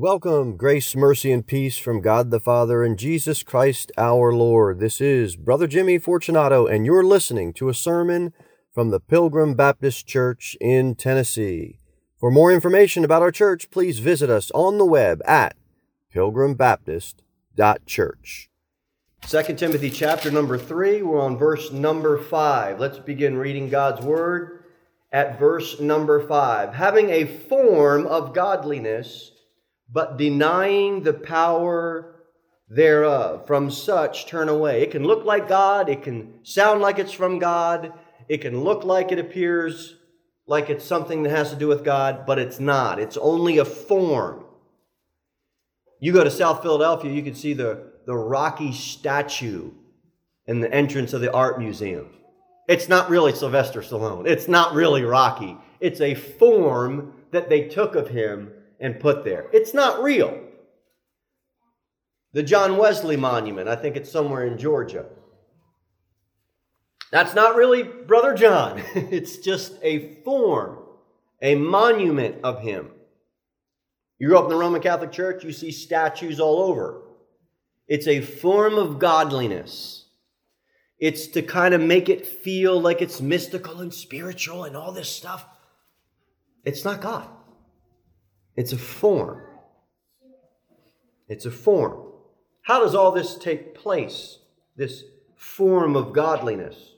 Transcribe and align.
Welcome, 0.00 0.56
grace, 0.56 0.94
mercy, 0.94 1.32
and 1.32 1.44
peace 1.44 1.76
from 1.76 2.00
God 2.00 2.30
the 2.30 2.38
Father 2.38 2.84
and 2.84 2.96
Jesus 2.96 3.42
Christ 3.42 3.90
our 3.98 4.32
Lord. 4.32 4.78
This 4.78 5.00
is 5.00 5.34
Brother 5.34 5.66
Jimmy 5.66 5.98
Fortunato, 5.98 6.68
and 6.68 6.86
you're 6.86 7.02
listening 7.02 7.52
to 7.54 7.68
a 7.68 7.74
sermon 7.74 8.32
from 8.72 8.90
the 8.90 9.00
Pilgrim 9.00 9.54
Baptist 9.54 10.06
Church 10.06 10.56
in 10.60 10.94
Tennessee. 10.94 11.80
For 12.16 12.30
more 12.30 12.52
information 12.52 13.02
about 13.02 13.22
our 13.22 13.32
church, 13.32 13.72
please 13.72 13.98
visit 13.98 14.30
us 14.30 14.52
on 14.52 14.78
the 14.78 14.86
web 14.86 15.20
at 15.26 15.56
pilgrimbaptist.church. 16.14 18.50
2 19.26 19.42
Timothy 19.56 19.90
chapter 19.90 20.30
number 20.30 20.56
3, 20.56 21.02
we're 21.02 21.20
on 21.20 21.36
verse 21.36 21.72
number 21.72 22.22
5. 22.22 22.78
Let's 22.78 23.00
begin 23.00 23.36
reading 23.36 23.68
God's 23.68 24.00
word 24.00 24.62
at 25.10 25.40
verse 25.40 25.80
number 25.80 26.24
5. 26.24 26.74
Having 26.74 27.10
a 27.10 27.24
form 27.24 28.06
of 28.06 28.32
godliness, 28.32 29.32
but 29.90 30.16
denying 30.16 31.02
the 31.02 31.14
power 31.14 32.18
thereof. 32.68 33.46
From 33.46 33.70
such 33.70 34.26
turn 34.26 34.48
away. 34.48 34.82
It 34.82 34.90
can 34.90 35.04
look 35.04 35.24
like 35.24 35.48
God, 35.48 35.88
it 35.88 36.02
can 36.02 36.44
sound 36.44 36.80
like 36.80 36.98
it's 36.98 37.12
from 37.12 37.38
God, 37.38 37.92
it 38.28 38.38
can 38.38 38.60
look 38.60 38.84
like 38.84 39.10
it 39.10 39.18
appears 39.18 39.94
like 40.46 40.70
it's 40.70 40.84
something 40.84 41.22
that 41.22 41.30
has 41.30 41.50
to 41.50 41.56
do 41.56 41.68
with 41.68 41.84
God, 41.84 42.24
but 42.26 42.38
it's 42.38 42.60
not. 42.60 42.98
It's 42.98 43.16
only 43.16 43.58
a 43.58 43.64
form. 43.64 44.44
You 46.00 46.12
go 46.12 46.24
to 46.24 46.30
South 46.30 46.62
Philadelphia, 46.62 47.12
you 47.12 47.22
can 47.22 47.34
see 47.34 47.52
the, 47.52 47.92
the 48.06 48.16
Rocky 48.16 48.72
statue 48.72 49.72
in 50.46 50.60
the 50.60 50.72
entrance 50.72 51.12
of 51.12 51.20
the 51.20 51.32
art 51.32 51.58
museum. 51.58 52.10
It's 52.66 52.88
not 52.88 53.10
really 53.10 53.34
Sylvester 53.34 53.80
Stallone. 53.80 54.26
It's 54.26 54.48
not 54.48 54.74
really 54.74 55.02
Rocky. 55.02 55.56
It's 55.80 56.00
a 56.00 56.14
form 56.14 57.14
that 57.30 57.48
they 57.48 57.68
took 57.68 57.94
of 57.94 58.08
him 58.08 58.52
and 58.80 59.00
put 59.00 59.24
there. 59.24 59.46
It's 59.52 59.74
not 59.74 60.02
real. 60.02 60.40
The 62.32 62.42
John 62.42 62.76
Wesley 62.76 63.16
Monument, 63.16 63.68
I 63.68 63.76
think 63.76 63.96
it's 63.96 64.10
somewhere 64.10 64.46
in 64.46 64.58
Georgia. 64.58 65.06
That's 67.10 67.34
not 67.34 67.56
really 67.56 67.82
Brother 67.82 68.34
John. 68.34 68.82
it's 68.94 69.38
just 69.38 69.74
a 69.82 70.22
form, 70.24 70.78
a 71.40 71.54
monument 71.54 72.36
of 72.44 72.60
him. 72.60 72.90
You 74.18 74.28
grow 74.28 74.40
up 74.40 74.44
in 74.44 74.50
the 74.50 74.56
Roman 74.56 74.82
Catholic 74.82 75.12
Church, 75.12 75.44
you 75.44 75.52
see 75.52 75.70
statues 75.70 76.40
all 76.40 76.60
over. 76.60 77.02
It's 77.86 78.06
a 78.06 78.20
form 78.20 78.74
of 78.74 78.98
godliness. 78.98 80.06
It's 80.98 81.28
to 81.28 81.42
kind 81.42 81.74
of 81.74 81.80
make 81.80 82.08
it 82.08 82.26
feel 82.26 82.78
like 82.80 83.00
it's 83.00 83.20
mystical 83.20 83.80
and 83.80 83.94
spiritual 83.94 84.64
and 84.64 84.76
all 84.76 84.92
this 84.92 85.08
stuff. 85.08 85.46
It's 86.64 86.84
not 86.84 87.00
God. 87.00 87.28
It's 88.58 88.72
a 88.72 88.76
form. 88.76 89.40
It's 91.28 91.46
a 91.46 91.50
form. 91.52 92.08
How 92.62 92.82
does 92.82 92.92
all 92.92 93.12
this 93.12 93.38
take 93.38 93.72
place? 93.72 94.38
This 94.74 95.04
form 95.36 95.94
of 95.94 96.12
godliness. 96.12 96.94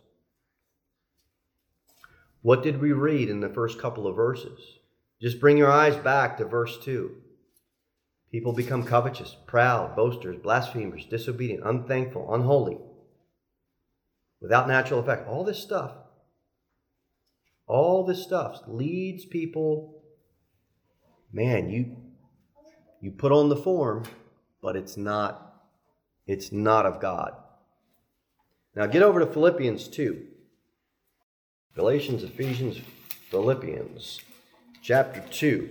What 2.40 2.62
did 2.62 2.80
we 2.80 2.92
read 2.92 3.28
in 3.28 3.40
the 3.40 3.50
first 3.50 3.78
couple 3.78 4.06
of 4.06 4.16
verses? 4.16 4.58
Just 5.20 5.38
bring 5.38 5.58
your 5.58 5.70
eyes 5.70 5.96
back 5.96 6.38
to 6.38 6.46
verse 6.46 6.78
2. 6.82 7.14
People 8.32 8.54
become 8.54 8.82
covetous, 8.82 9.36
proud, 9.46 9.94
boasters, 9.94 10.38
blasphemers, 10.38 11.04
disobedient, 11.04 11.62
unthankful, 11.62 12.32
unholy, 12.32 12.78
without 14.40 14.66
natural 14.66 15.00
effect. 15.00 15.28
All 15.28 15.44
this 15.44 15.58
stuff, 15.58 15.92
all 17.66 18.06
this 18.06 18.22
stuff 18.22 18.62
leads 18.66 19.26
people 19.26 20.00
man, 21.32 21.70
you 21.70 21.96
you 23.00 23.10
put 23.10 23.32
on 23.32 23.48
the 23.48 23.56
form, 23.56 24.04
but 24.62 24.76
it's 24.76 24.96
not 24.96 25.64
it's 26.26 26.52
not 26.52 26.86
of 26.86 27.00
God. 27.00 27.34
Now 28.74 28.86
get 28.86 29.02
over 29.02 29.20
to 29.20 29.26
Philippians 29.26 29.88
2. 29.88 30.26
Galatians, 31.74 32.24
Ephesians, 32.24 32.80
Philippians, 33.30 34.20
chapter 34.82 35.22
2. 35.30 35.70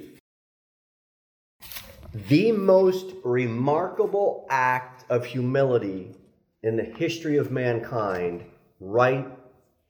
The 2.13 2.51
most 2.51 3.13
remarkable 3.23 4.47
act 4.49 5.05
of 5.09 5.25
humility 5.25 6.15
in 6.63 6.77
the 6.77 6.83
history 6.83 7.37
of 7.37 7.51
mankind, 7.51 8.43
right 8.79 9.27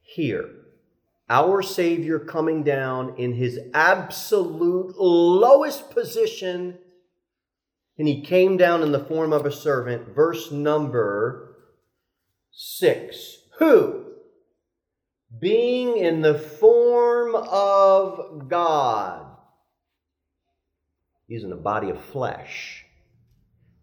here 0.02 0.50
our 1.30 1.62
Savior 1.62 2.18
coming 2.18 2.64
down 2.64 3.14
in 3.16 3.32
his 3.34 3.58
absolute 3.72 4.96
lowest 4.98 5.90
position, 5.90 6.76
and 7.96 8.08
he 8.08 8.20
came 8.20 8.56
down 8.56 8.82
in 8.82 8.90
the 8.90 9.04
form 9.04 9.32
of 9.32 9.46
a 9.46 9.52
servant. 9.52 10.12
Verse 10.12 10.50
number 10.50 11.56
six. 12.50 13.36
Who, 13.60 14.06
being 15.38 15.96
in 15.98 16.20
the 16.20 16.36
form 16.36 17.36
of 17.36 18.48
God, 18.48 19.26
using 21.28 21.52
a 21.52 21.56
body 21.56 21.90
of 21.90 22.02
flesh, 22.02 22.86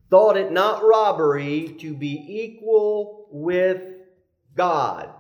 thought 0.10 0.36
it 0.36 0.52
not 0.52 0.84
robbery 0.84 1.78
to 1.80 1.94
be 1.94 2.26
equal 2.28 3.30
with 3.32 3.82
God. 4.54 5.14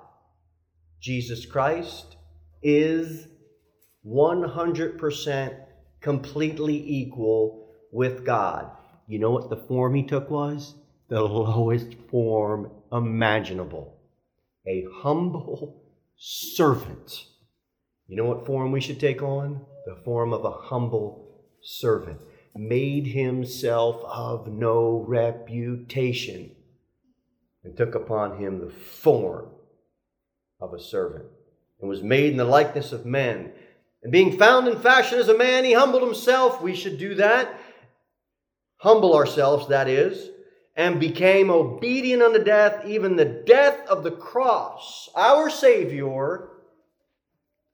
Jesus 0.99 1.45
Christ 1.45 2.16
is 2.61 3.27
100% 4.05 5.65
completely 6.01 6.75
equal 6.75 7.69
with 7.91 8.25
God. 8.25 8.71
You 9.07 9.19
know 9.19 9.31
what 9.31 9.49
the 9.49 9.57
form 9.57 9.95
he 9.95 10.03
took 10.03 10.29
was? 10.29 10.75
The 11.09 11.21
lowest 11.21 11.95
form 12.09 12.71
imaginable 12.91 13.97
a 14.67 14.85
humble 14.91 15.81
servant. 16.17 17.25
You 18.07 18.17
know 18.17 18.25
what 18.25 18.45
form 18.45 18.71
we 18.71 18.81
should 18.81 18.99
take 18.99 19.21
on? 19.21 19.65
The 19.85 19.95
form 20.03 20.33
of 20.33 20.43
a 20.43 20.51
humble 20.51 21.45
servant. 21.61 22.19
Made 22.55 23.07
himself 23.07 24.01
of 24.05 24.47
no 24.47 25.05
reputation 25.07 26.51
and 27.63 27.77
took 27.77 27.95
upon 27.95 28.39
him 28.39 28.59
the 28.59 28.71
form 28.71 29.51
of 30.59 30.73
a 30.73 30.81
servant 30.81 31.27
and 31.79 31.89
was 31.89 32.01
made 32.01 32.31
in 32.31 32.37
the 32.37 32.45
likeness 32.45 32.91
of 32.91 33.05
men. 33.05 33.51
And 34.03 34.11
being 34.11 34.37
found 34.37 34.67
in 34.67 34.79
fashion 34.79 35.19
as 35.19 35.29
a 35.29 35.37
man, 35.37 35.63
he 35.63 35.73
humbled 35.73 36.03
himself. 36.03 36.61
We 36.61 36.75
should 36.75 36.97
do 36.97 37.15
that. 37.15 37.59
Humble 38.77 39.15
ourselves, 39.15 39.67
that 39.69 39.87
is, 39.87 40.29
and 40.75 40.99
became 40.99 41.49
obedient 41.49 42.21
unto 42.21 42.43
death, 42.43 42.85
even 42.85 43.15
the 43.15 43.25
death 43.25 43.79
of 43.87 44.03
the 44.03 44.11
cross. 44.11 45.09
Our 45.15 45.49
Savior, 45.49 46.49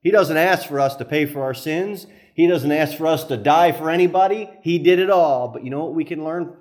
He 0.01 0.11
doesn't 0.11 0.37
ask 0.37 0.67
for 0.67 0.79
us 0.79 0.95
to 0.97 1.05
pay 1.05 1.25
for 1.25 1.43
our 1.43 1.53
sins. 1.53 2.07
He 2.35 2.47
doesn't 2.47 2.71
ask 2.71 2.97
for 2.97 3.07
us 3.07 3.25
to 3.25 3.37
die 3.37 3.73
for 3.73 3.89
anybody. 3.89 4.49
He 4.63 4.79
did 4.79 4.99
it 4.99 5.09
all. 5.09 5.49
But 5.49 5.63
you 5.63 5.69
know 5.69 5.83
what 5.83 5.93
we 5.93 6.05
can 6.05 6.23
learn? 6.23 6.55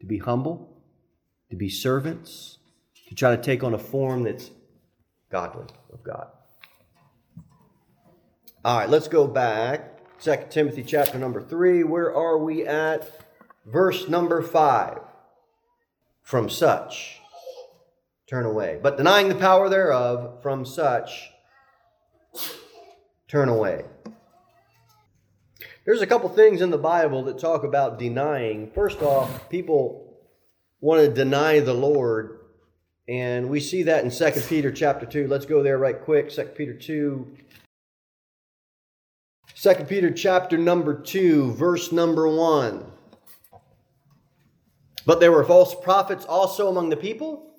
To 0.00 0.06
be 0.06 0.18
humble, 0.18 0.82
to 1.50 1.56
be 1.56 1.70
servants, 1.70 2.58
to 3.08 3.14
try 3.14 3.34
to 3.34 3.42
take 3.42 3.64
on 3.64 3.72
a 3.72 3.78
form 3.78 4.22
that's 4.22 4.50
godly 5.34 5.64
of 5.92 6.00
God. 6.04 6.28
All 8.64 8.78
right, 8.78 8.88
let's 8.88 9.08
go 9.08 9.26
back. 9.26 10.20
2 10.20 10.36
Timothy 10.48 10.84
chapter 10.84 11.18
number 11.18 11.42
3. 11.42 11.82
Where 11.82 12.14
are 12.14 12.38
we 12.38 12.64
at? 12.64 13.10
Verse 13.66 14.08
number 14.08 14.42
5. 14.42 15.00
From 16.22 16.48
such 16.48 17.18
turn 18.28 18.46
away. 18.46 18.78
But 18.80 18.96
denying 18.96 19.28
the 19.28 19.34
power 19.34 19.68
thereof, 19.68 20.40
from 20.40 20.64
such 20.64 21.30
turn 23.26 23.48
away. 23.48 23.86
There's 25.84 26.00
a 26.00 26.06
couple 26.06 26.28
things 26.28 26.60
in 26.60 26.70
the 26.70 26.78
Bible 26.78 27.24
that 27.24 27.40
talk 27.40 27.64
about 27.64 27.98
denying. 27.98 28.70
First 28.70 29.02
off, 29.02 29.50
people 29.50 30.16
want 30.80 31.00
to 31.00 31.12
deny 31.12 31.58
the 31.58 31.74
Lord 31.74 32.33
and 33.08 33.50
we 33.50 33.60
see 33.60 33.82
that 33.84 34.04
in 34.04 34.10
2 34.10 34.40
Peter 34.48 34.72
chapter 34.72 35.04
2. 35.04 35.28
Let's 35.28 35.46
go 35.46 35.62
there 35.62 35.78
right 35.78 36.00
quick. 36.00 36.30
2 36.30 36.42
Peter 36.56 36.72
2. 36.72 37.36
2 39.56 39.74
Peter 39.86 40.10
chapter 40.10 40.56
number 40.56 41.00
2, 41.00 41.52
verse 41.52 41.92
number 41.92 42.28
1. 42.28 42.90
But 45.06 45.20
there 45.20 45.32
were 45.32 45.44
false 45.44 45.74
prophets 45.74 46.24
also 46.24 46.68
among 46.68 46.88
the 46.88 46.96
people. 46.96 47.50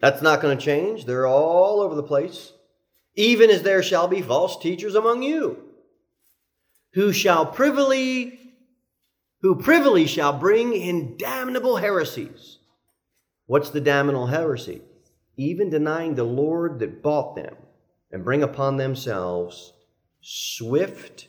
That's 0.00 0.20
not 0.20 0.42
going 0.42 0.56
to 0.56 0.62
change. 0.62 1.06
They're 1.06 1.26
all 1.26 1.80
over 1.80 1.94
the 1.94 2.02
place. 2.02 2.52
Even 3.14 3.48
as 3.48 3.62
there 3.62 3.82
shall 3.82 4.06
be 4.06 4.20
false 4.20 4.58
teachers 4.58 4.94
among 4.94 5.22
you, 5.22 5.64
who 6.92 7.12
shall 7.12 7.46
privily, 7.46 8.38
who 9.40 9.54
privily 9.56 10.06
shall 10.06 10.32
bring 10.32 10.74
in 10.74 11.16
damnable 11.16 11.76
heresies 11.76 12.53
What's 13.46 13.70
the 13.70 13.80
damnable 13.80 14.26
heresy? 14.26 14.82
Even 15.36 15.70
denying 15.70 16.14
the 16.14 16.24
Lord 16.24 16.78
that 16.78 17.02
bought 17.02 17.36
them 17.36 17.56
and 18.10 18.24
bring 18.24 18.42
upon 18.42 18.76
themselves 18.76 19.72
swift 20.20 21.28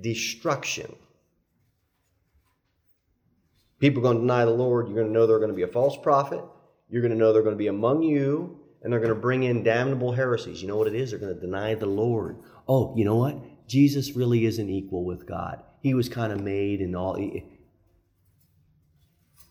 destruction. 0.00 0.94
People 3.78 4.00
are 4.00 4.02
going 4.02 4.16
to 4.16 4.22
deny 4.22 4.44
the 4.44 4.50
Lord. 4.50 4.88
You're 4.88 4.96
going 4.96 5.06
to 5.06 5.12
know 5.12 5.26
they're 5.26 5.38
going 5.38 5.50
to 5.50 5.56
be 5.56 5.62
a 5.62 5.68
false 5.68 5.96
prophet. 5.96 6.42
You're 6.90 7.02
going 7.02 7.12
to 7.12 7.18
know 7.18 7.32
they're 7.32 7.42
going 7.42 7.54
to 7.54 7.58
be 7.58 7.68
among 7.68 8.02
you, 8.02 8.58
and 8.82 8.92
they're 8.92 9.00
going 9.00 9.14
to 9.14 9.20
bring 9.20 9.44
in 9.44 9.62
damnable 9.62 10.12
heresies. 10.12 10.60
You 10.62 10.68
know 10.68 10.76
what 10.76 10.88
it 10.88 10.94
is? 10.94 11.10
They're 11.10 11.20
going 11.20 11.34
to 11.34 11.40
deny 11.40 11.74
the 11.74 11.86
Lord. 11.86 12.38
Oh, 12.66 12.94
you 12.96 13.04
know 13.04 13.16
what? 13.16 13.68
Jesus 13.68 14.16
really 14.16 14.46
isn't 14.46 14.68
equal 14.68 15.04
with 15.04 15.26
God. 15.26 15.62
He 15.80 15.94
was 15.94 16.08
kind 16.08 16.32
of 16.32 16.40
made 16.40 16.80
and 16.80 16.96
all. 16.96 17.16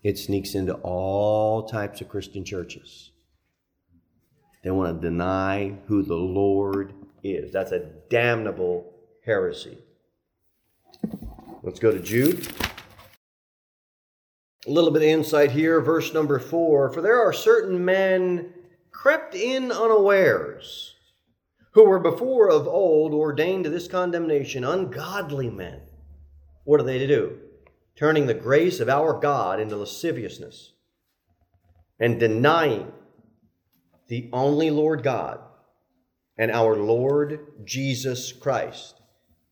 It 0.08 0.18
sneaks 0.18 0.56
into 0.56 0.74
all 0.76 1.68
types 1.68 2.00
of 2.00 2.08
Christian 2.08 2.46
churches. 2.46 3.12
They 4.64 4.72
want 4.72 5.02
to 5.02 5.06
deny 5.06 5.80
who 5.88 6.02
the 6.02 6.16
Lord 6.16 6.94
is. 7.24 7.52
That's 7.52 7.74
a 7.74 7.90
damnable 8.10 8.90
heresy. 9.26 9.80
Let's 11.62 11.80
go 11.80 11.92
to 11.92 12.00
Jude. 12.00 12.48
A 14.66 14.72
little 14.72 14.92
bit 14.92 15.02
of 15.02 15.10
insight 15.10 15.52
here, 15.52 15.82
verse 15.82 16.14
number 16.14 16.40
four. 16.40 16.90
For 16.90 17.02
there 17.02 17.20
are 17.20 17.34
certain 17.34 17.84
men 17.84 18.54
crept 18.92 19.36
in 19.36 19.74
unawares, 19.74 20.96
who 21.72 21.84
were 21.84 22.00
before 22.00 22.50
of 22.50 22.66
old 22.66 23.14
ordained 23.14 23.66
to 23.66 23.70
this 23.70 23.90
condemnation, 23.90 24.64
ungodly 24.64 25.50
men. 25.50 25.82
What 26.64 26.80
are 26.80 26.86
they 26.86 26.98
to 26.98 27.08
do? 27.08 27.40
Turning 27.98 28.28
the 28.28 28.34
grace 28.34 28.80
of 28.80 28.90
our 28.90 29.20
God 29.20 29.60
into 29.60 29.76
lasciviousness 29.76 30.74
and 32.00 32.20
denying 32.20 32.92
the 34.08 34.30
only 34.32 34.70
Lord 34.70 35.04
God 35.04 35.40
and 36.38 36.52
our 36.52 36.76
Lord 36.76 37.40
Jesus 37.66 38.32
Christ. 38.32 39.02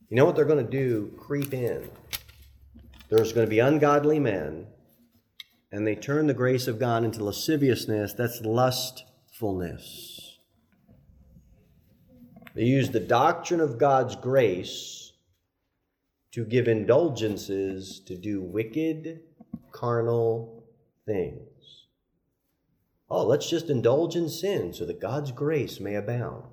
You 0.09 0.17
know 0.17 0.25
what 0.25 0.35
they're 0.35 0.45
going 0.45 0.63
to 0.63 0.71
do? 0.71 1.11
Creep 1.17 1.53
in. 1.53 1.89
There's 3.09 3.33
going 3.33 3.47
to 3.47 3.49
be 3.49 3.59
ungodly 3.59 4.19
men 4.19 4.67
and 5.71 5.85
they 5.85 5.95
turn 5.95 6.27
the 6.27 6.33
grace 6.33 6.67
of 6.67 6.79
God 6.79 7.03
into 7.03 7.23
lasciviousness, 7.23 8.13
that's 8.13 8.39
lustfulness. 8.41 10.37
They 12.53 12.63
use 12.63 12.91
the 12.91 13.01
doctrine 13.01 13.59
of 13.59 13.77
God's 13.77 14.15
grace 14.15 14.94
to 16.35 16.43
give 16.43 16.67
indulgences 16.67 18.01
to 18.01 18.17
do 18.17 18.41
wicked, 18.41 19.21
carnal 19.71 20.65
things. 21.05 21.85
Oh, 23.09 23.25
let's 23.25 23.49
just 23.49 23.69
indulge 23.69 24.17
in 24.17 24.27
sin 24.27 24.73
so 24.73 24.85
that 24.85 24.99
God's 24.99 25.31
grace 25.31 25.79
may 25.79 25.95
abound. 25.95 26.43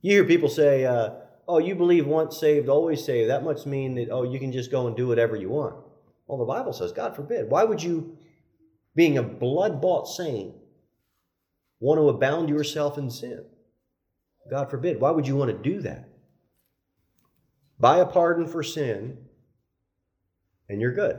You 0.00 0.14
hear 0.14 0.24
people 0.24 0.48
say, 0.48 0.84
uh, 0.84 1.10
oh, 1.46 1.58
you 1.58 1.76
believe 1.76 2.08
once 2.08 2.40
saved, 2.40 2.68
always 2.68 3.04
saved. 3.04 3.30
That 3.30 3.44
must 3.44 3.68
mean 3.68 3.94
that, 3.94 4.10
oh, 4.10 4.24
you 4.24 4.40
can 4.40 4.50
just 4.50 4.72
go 4.72 4.88
and 4.88 4.96
do 4.96 5.06
whatever 5.06 5.36
you 5.36 5.50
want. 5.50 5.76
Well, 6.26 6.38
the 6.38 6.44
Bible 6.44 6.72
says, 6.72 6.90
God 6.90 7.14
forbid. 7.14 7.48
Why 7.48 7.62
would 7.62 7.80
you, 7.80 8.18
being 8.96 9.16
a 9.16 9.22
blood 9.22 9.80
bought 9.80 10.08
saint, 10.08 10.56
want 11.78 12.00
to 12.00 12.08
abound 12.08 12.48
yourself 12.48 12.98
in 12.98 13.12
sin? 13.12 13.44
God 14.50 14.72
forbid. 14.72 15.00
Why 15.00 15.12
would 15.12 15.28
you 15.28 15.36
want 15.36 15.52
to 15.52 15.70
do 15.70 15.80
that? 15.82 16.08
Buy 17.78 17.98
a 17.98 18.06
pardon 18.06 18.46
for 18.46 18.62
sin, 18.62 19.18
and 20.68 20.80
you're 20.80 20.94
good. 20.94 21.18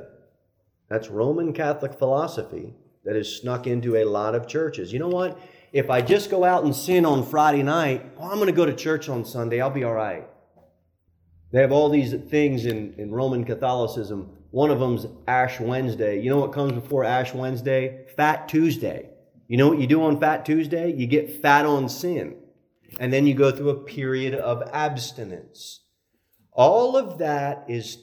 That's 0.90 1.10
Roman 1.10 1.54
Catholic 1.54 1.94
philosophy 1.94 2.74
that 3.04 3.16
has 3.16 3.30
snuck 3.30 3.68
into 3.68 3.98
a 3.98 4.06
lot 4.06 4.36
of 4.36 4.48
churches. 4.48 4.94
You 4.94 5.00
know 5.00 5.10
what? 5.10 5.40
If 5.74 5.90
I 5.90 6.02
just 6.02 6.32
go 6.32 6.44
out 6.44 6.64
and 6.64 6.76
sin 6.76 7.06
on 7.06 7.26
Friday 7.26 7.64
night, 7.64 8.06
I'm 8.20 8.36
going 8.36 8.48
to 8.48 8.54
go 8.54 8.66
to 8.66 8.74
church 8.74 9.10
on 9.10 9.26
Sunday, 9.26 9.62
I'll 9.62 9.70
be 9.70 9.84
all 9.84 9.94
right. 9.94 10.28
They 11.52 11.62
have 11.62 11.72
all 11.72 11.90
these 11.90 12.14
things 12.14 12.66
in, 12.66 12.94
in 12.98 13.12
Roman 13.12 13.44
Catholicism 13.44 14.36
one 14.56 14.72
of 14.72 14.80
them's 14.80 15.06
Ash 15.28 15.60
Wednesday. 15.60 16.22
You 16.22 16.30
know 16.30 16.40
what 16.40 16.54
comes 16.54 16.72
before 16.72 17.04
Ash 17.04 17.34
Wednesday? 17.34 18.06
Fat 18.16 18.48
Tuesday. 18.48 19.10
You 19.50 19.58
know 19.58 19.68
what 19.68 19.82
you 19.82 19.86
do 19.86 20.02
on 20.04 20.18
Fat 20.18 20.46
Tuesday? 20.46 20.94
You 20.94 21.08
get 21.08 21.42
fat 21.42 21.66
on 21.66 21.90
sin. 21.90 22.38
And 22.98 23.12
then 23.12 23.28
you 23.28 23.34
go 23.34 23.52
through 23.52 23.72
a 23.72 23.84
period 23.84 24.34
of 24.34 24.64
abstinence. 24.72 25.82
All 26.56 26.98
of 26.98 27.20
that 27.20 27.66
is 27.68 28.00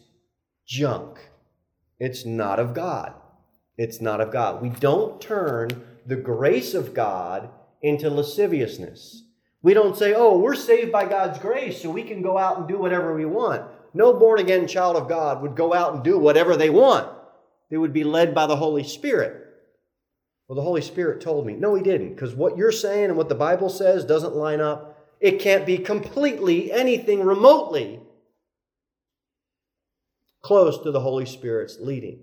junk. 0.66 1.19
It's 1.99 2.25
not 2.25 2.60
of 2.60 2.75
God. 2.75 3.14
It's 3.76 4.00
not 4.00 4.20
of 4.20 4.31
God. 4.31 4.62
We 4.62 4.69
don't 4.69 5.20
turn 5.20 5.70
the 6.06 6.16
grace 6.16 6.75
of 6.75 6.94
God 6.94 7.49
into 7.81 8.10
lasciviousness. 8.10 9.25
We 9.62 9.75
don't 9.75 9.96
say, 9.96 10.14
oh, 10.14 10.38
we're 10.38 10.54
saved 10.54 10.93
by 10.93 11.06
God's 11.06 11.38
grace, 11.38 11.82
so 11.82 11.90
we 11.90 12.02
can 12.02 12.22
go 12.22 12.37
out 12.37 12.58
and 12.58 12.69
do 12.69 12.78
whatever 12.78 13.14
we 13.14 13.25
want 13.25 13.62
no 13.94 14.12
born 14.12 14.40
again 14.40 14.66
child 14.66 14.96
of 14.96 15.08
God 15.08 15.43
would 15.43 15.55
go 15.55 15.75
out 15.75 15.94
and 15.94 16.02
do 16.02 16.19
whatever 16.19 16.56
they 16.56 16.70
want. 16.70 17.10
They 17.70 17.76
would 17.76 17.93
be 17.93 18.05
led 18.05 18.34
by 18.34 18.46
the 18.46 18.56
Holy 18.56 18.84
Spirit. 18.84 19.38
Well, 20.48 20.56
the 20.56 20.62
Holy 20.62 20.82
Spirit 20.82 21.20
told 21.20 21.46
me, 21.46 21.55
no, 21.55 21.75
he 21.75 21.82
didn't, 21.82 22.14
because 22.14 22.34
what 22.34 22.56
you're 22.56 22.72
saying 22.72 23.06
and 23.06 23.16
what 23.16 23.28
the 23.28 23.34
Bible 23.34 23.70
says 23.70 24.05
doesn't 24.05 24.34
line 24.34 24.60
up. 24.60 24.98
It 25.20 25.40
can't 25.40 25.64
be 25.64 25.78
completely 25.78 26.72
anything 26.72 27.22
remotely 27.22 28.00
close 30.52 30.76
to 30.76 30.90
the 30.90 31.00
Holy 31.00 31.25
Spirit's 31.25 31.78
leading. 31.81 32.19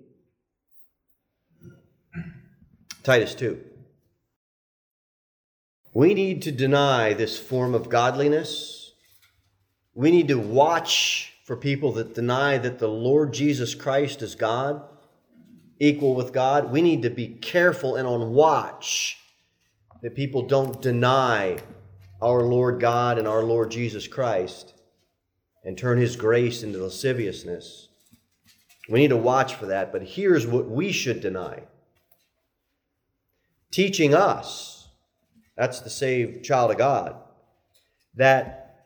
Titus 3.02 3.34
2. 3.34 3.60
We 5.92 6.14
need 6.14 6.42
to 6.42 6.52
deny 6.52 7.12
this 7.12 7.40
form 7.40 7.74
of 7.74 7.88
godliness. 7.88 8.92
We 9.94 10.12
need 10.12 10.28
to 10.28 10.38
watch 10.38 11.32
for 11.44 11.56
people 11.56 11.90
that 11.94 12.14
deny 12.14 12.56
that 12.58 12.78
the 12.78 12.86
Lord 12.86 13.32
Jesus 13.32 13.74
Christ 13.74 14.22
is 14.22 14.36
God, 14.36 14.80
equal 15.80 16.14
with 16.14 16.32
God. 16.32 16.70
We 16.70 16.82
need 16.82 17.02
to 17.02 17.10
be 17.10 17.26
careful 17.26 17.96
and 17.96 18.06
on 18.06 18.32
watch 18.32 19.18
that 20.02 20.14
people 20.14 20.46
don't 20.46 20.80
deny 20.80 21.58
our 22.22 22.42
Lord 22.42 22.78
God 22.78 23.18
and 23.18 23.26
our 23.26 23.42
Lord 23.42 23.72
Jesus 23.72 24.06
Christ 24.06 24.72
and 25.64 25.76
turn 25.76 25.98
his 25.98 26.14
grace 26.14 26.62
into 26.62 26.80
lasciviousness. 26.80 27.88
We 28.88 29.00
need 29.00 29.08
to 29.08 29.16
watch 29.16 29.54
for 29.54 29.66
that, 29.66 29.92
but 29.92 30.02
here's 30.02 30.46
what 30.46 30.68
we 30.68 30.92
should 30.92 31.20
deny 31.20 31.62
teaching 33.70 34.14
us, 34.14 34.88
that's 35.56 35.80
the 35.80 35.90
saved 35.90 36.44
child 36.44 36.70
of 36.70 36.78
God, 36.78 37.16
that 38.16 38.76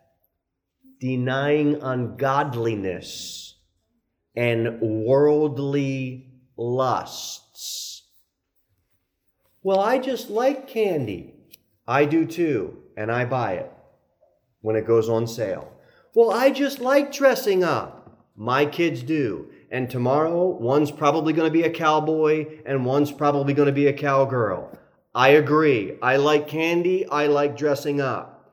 denying 1.00 1.80
ungodliness 1.82 3.56
and 4.36 4.80
worldly 4.80 6.30
lusts. 6.56 8.02
Well, 9.62 9.80
I 9.80 9.98
just 9.98 10.28
like 10.28 10.68
candy. 10.68 11.34
I 11.86 12.04
do 12.04 12.26
too, 12.26 12.82
and 12.96 13.10
I 13.10 13.24
buy 13.24 13.54
it 13.54 13.72
when 14.60 14.76
it 14.76 14.86
goes 14.86 15.08
on 15.08 15.26
sale. 15.26 15.70
Well, 16.14 16.30
I 16.30 16.50
just 16.50 16.80
like 16.80 17.12
dressing 17.12 17.64
up. 17.64 18.28
My 18.36 18.66
kids 18.66 19.02
do. 19.02 19.50
And 19.70 19.90
tomorrow, 19.90 20.46
one's 20.46 20.90
probably 20.90 21.32
going 21.32 21.48
to 21.50 21.52
be 21.52 21.64
a 21.64 21.70
cowboy 21.70 22.60
and 22.64 22.84
one's 22.84 23.10
probably 23.10 23.54
going 23.54 23.66
to 23.66 23.72
be 23.72 23.86
a 23.86 23.92
cowgirl. 23.92 24.78
I 25.14 25.30
agree. 25.30 25.96
I 26.02 26.16
like 26.16 26.48
candy. 26.48 27.06
I 27.08 27.26
like 27.26 27.56
dressing 27.56 28.00
up. 28.00 28.52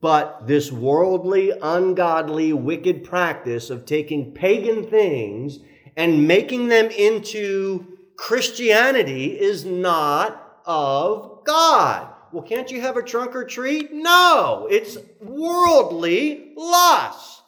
But 0.00 0.46
this 0.46 0.72
worldly, 0.72 1.52
ungodly, 1.62 2.52
wicked 2.52 3.04
practice 3.04 3.68
of 3.70 3.84
taking 3.84 4.32
pagan 4.32 4.88
things 4.88 5.58
and 5.96 6.26
making 6.26 6.68
them 6.68 6.86
into 6.90 7.86
Christianity 8.16 9.38
is 9.38 9.64
not 9.64 10.60
of 10.64 11.44
God. 11.44 12.08
Well, 12.32 12.42
can't 12.42 12.70
you 12.70 12.80
have 12.80 12.96
a 12.96 13.02
trunk 13.02 13.36
or 13.36 13.44
treat? 13.44 13.92
No, 13.92 14.66
it's 14.70 14.96
worldly 15.20 16.52
lusts. 16.56 17.42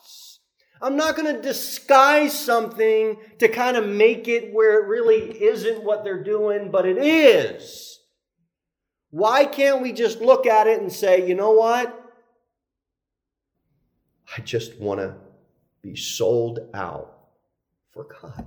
I'm 0.80 0.97
not 0.97 1.16
going 1.16 1.35
to 1.35 1.40
disguise 1.40 2.38
something 2.38 3.16
to 3.38 3.49
kind 3.49 3.76
of 3.76 3.87
make 3.87 4.28
it 4.28 4.52
where 4.52 4.83
it 4.83 4.88
really 4.88 5.42
isn't 5.42 5.83
what 5.83 6.04
they're 6.04 6.23
doing, 6.23 6.71
but 6.71 6.87
it 6.87 6.99
is. 6.99 8.00
Why 9.11 9.47
can't 9.47 9.80
we 9.80 9.92
just 9.92 10.21
look 10.21 10.47
at 10.47 10.66
it 10.66 10.80
and 10.80 10.92
say, 10.92 11.26
you 11.26 11.35
know 11.35 11.52
what? 11.52 12.02
I 14.37 14.42
just 14.42 14.78
want 14.78 15.00
to 15.00 15.14
be 15.80 15.97
sold 15.97 16.59
out 16.75 17.28
for 17.92 18.04
God. 18.21 18.47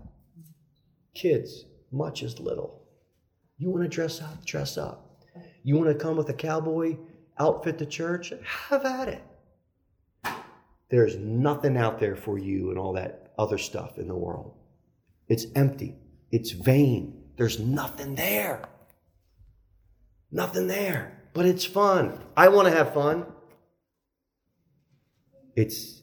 Kids, 1.15 1.65
much 1.91 2.21
as 2.21 2.39
little. 2.39 2.83
You 3.57 3.71
want 3.71 3.83
to 3.83 3.89
dress 3.89 4.21
up? 4.21 4.45
Dress 4.45 4.77
up. 4.77 5.24
You 5.63 5.75
want 5.75 5.88
to 5.88 5.95
come 5.95 6.15
with 6.15 6.29
a 6.29 6.33
cowboy 6.33 6.98
outfit 7.39 7.77
to 7.79 7.86
church? 7.86 8.31
Have 8.69 8.86
at 8.86 9.07
it. 9.07 9.24
There's 10.89 11.17
nothing 11.17 11.77
out 11.77 12.00
there 12.00 12.15
for 12.15 12.38
you 12.38 12.69
and 12.69 12.79
all 12.79 12.93
that 12.93 13.34
other 13.38 13.58
stuff 13.58 13.98
in 13.98 14.08
the 14.08 14.15
world. 14.15 14.55
It's 15.27 15.46
empty. 15.55 15.96
It's 16.31 16.51
vain. 16.51 17.24
There's 17.38 17.60
nothing 17.60 18.15
there. 18.15 18.63
Nothing 20.31 20.67
there. 20.67 21.22
But 21.34 21.46
it's 21.46 21.65
fun. 21.65 22.19
I 22.36 22.50
want 22.50 22.67
to 22.67 22.74
have 22.74 22.93
fun. 22.93 23.25
It's 25.55 26.01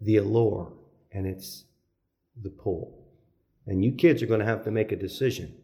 the 0.00 0.16
allure 0.16 0.72
and 1.12 1.26
it's 1.26 1.64
the 2.40 2.50
pull. 2.50 3.06
And 3.66 3.84
you 3.84 3.92
kids 3.92 4.22
are 4.22 4.26
going 4.26 4.40
to 4.40 4.46
have 4.46 4.64
to 4.64 4.70
make 4.70 4.92
a 4.92 4.96
decision. 4.96 5.54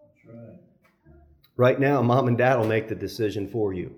That's 0.00 0.36
right. 0.36 0.58
Right 1.56 1.80
now, 1.80 2.00
mom 2.02 2.28
and 2.28 2.38
dad 2.38 2.56
will 2.56 2.66
make 2.66 2.88
the 2.88 2.94
decision 2.94 3.48
for 3.48 3.72
you. 3.72 3.94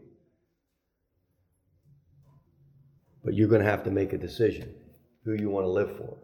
But 3.25 3.35
you're 3.35 3.49
going 3.49 3.63
to 3.63 3.69
have 3.69 3.85
to 3.85 3.91
make 3.91 4.13
a 4.13 4.19
decision 4.19 4.75
who 5.25 5.35
you 5.35 5.51
want 5.51 5.65
to 5.65 5.71
live 5.71 5.97
for 5.97 6.17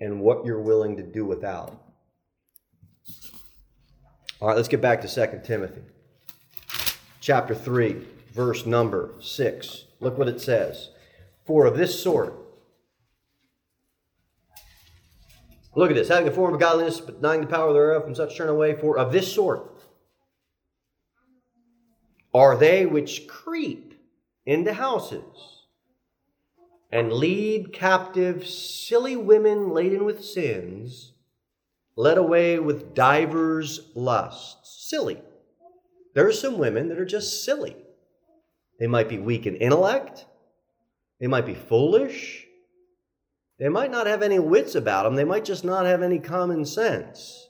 and 0.00 0.20
what 0.20 0.44
you're 0.44 0.60
willing 0.60 0.96
to 0.96 1.02
do 1.02 1.24
without. 1.24 1.82
All 4.40 4.48
right, 4.48 4.56
let's 4.56 4.68
get 4.68 4.80
back 4.80 5.00
to 5.02 5.08
2 5.08 5.40
Timothy. 5.44 5.80
Chapter 7.20 7.54
3, 7.54 8.06
verse 8.32 8.66
number 8.66 9.14
6. 9.20 9.84
Look 10.00 10.18
what 10.18 10.28
it 10.28 10.40
says. 10.40 10.90
For 11.44 11.64
of 11.66 11.76
this 11.76 12.00
sort, 12.00 12.34
look 15.74 15.90
at 15.90 15.96
this, 15.96 16.08
having 16.08 16.28
a 16.28 16.32
form 16.32 16.54
of 16.54 16.60
godliness, 16.60 17.00
but 17.00 17.22
denying 17.22 17.40
the 17.40 17.46
power 17.46 17.72
thereof, 17.72 18.04
from 18.04 18.14
such 18.14 18.36
turn 18.36 18.48
away. 18.48 18.74
For 18.74 18.98
of 18.98 19.10
this 19.10 19.32
sort 19.32 19.72
are 22.34 22.56
they 22.56 22.84
which 22.84 23.26
creep 23.26 23.94
into 24.44 24.74
houses 24.74 25.64
and 26.90 27.12
lead 27.12 27.72
captive 27.72 28.46
silly 28.46 29.16
women 29.16 29.70
laden 29.70 30.04
with 30.04 30.24
sins, 30.24 31.12
led 31.96 32.18
away 32.18 32.58
with 32.58 32.94
divers 32.94 33.90
lusts. 33.94 34.86
Silly. 34.88 35.20
There 36.14 36.26
are 36.26 36.32
some 36.32 36.58
women 36.58 36.88
that 36.88 36.98
are 36.98 37.04
just 37.04 37.44
silly. 37.44 37.76
They 38.78 38.86
might 38.86 39.08
be 39.08 39.18
weak 39.18 39.46
in 39.46 39.56
intellect, 39.56 40.26
they 41.18 41.26
might 41.26 41.46
be 41.46 41.54
foolish, 41.54 42.46
they 43.58 43.68
might 43.68 43.90
not 43.90 44.06
have 44.06 44.22
any 44.22 44.38
wits 44.38 44.74
about 44.74 45.04
them, 45.04 45.14
they 45.14 45.24
might 45.24 45.44
just 45.44 45.64
not 45.64 45.86
have 45.86 46.02
any 46.02 46.18
common 46.18 46.64
sense. 46.66 47.48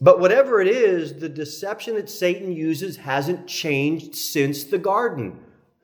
But 0.00 0.18
whatever 0.18 0.60
it 0.60 0.66
is, 0.66 1.20
the 1.20 1.28
deception 1.28 1.94
that 1.94 2.10
Satan 2.10 2.50
uses 2.50 2.96
hasn't 2.96 3.46
changed 3.46 4.16
since 4.16 4.64
the 4.64 4.78
garden. 4.78 5.38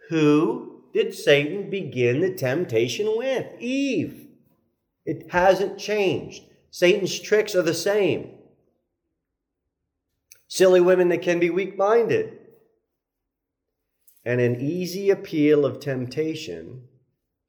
Who 0.09 0.85
did 0.95 1.15
Satan 1.15 1.69
begin 1.69 2.21
the 2.21 2.35
temptation 2.35 3.13
with? 3.17 3.47
Eve. 3.61 4.27
It 5.05 5.31
hasn't 5.31 5.79
changed. 5.79 6.45
Satan's 6.71 7.19
tricks 7.19 7.55
are 7.55 7.63
the 7.63 7.75
same. 7.75 8.31
Silly 10.49 10.81
women 10.81 11.09
that 11.11 11.23
can 11.23 11.39
be 11.39 11.51
weak 11.51 11.77
minded. 11.77 12.39
And 14.25 14.41
an 14.41 14.61
easy 14.61 15.11
appeal 15.11 15.67
of 15.67 15.81
temptation 15.81 16.85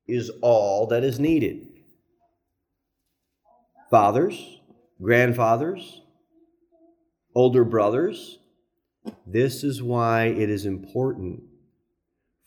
is 0.07 0.29
all 0.41 0.87
that 0.87 1.03
is 1.03 1.19
needed. 1.19 1.67
Fathers, 3.89 4.59
grandfathers, 5.01 6.01
older 7.33 7.63
brothers, 7.63 8.39
this 9.25 9.63
is 9.63 9.81
why 9.81 10.25
it 10.25 10.49
is 10.49 10.65
important 10.65 11.48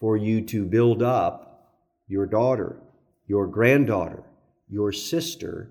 for 0.02 0.16
you 0.16 0.40
to 0.40 0.64
build 0.64 1.00
up 1.00 1.78
your 2.08 2.26
daughter, 2.26 2.74
your 3.28 3.46
granddaughter, 3.46 4.24
your 4.68 4.90
sister, 4.90 5.70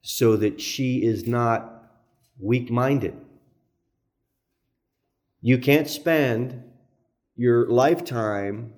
so 0.00 0.34
that 0.34 0.58
she 0.58 1.04
is 1.04 1.26
not 1.26 1.92
weak 2.38 2.70
minded. 2.70 3.14
You 5.42 5.58
can't 5.58 5.86
spend 5.86 6.62
your 7.36 7.68
lifetime 7.68 8.72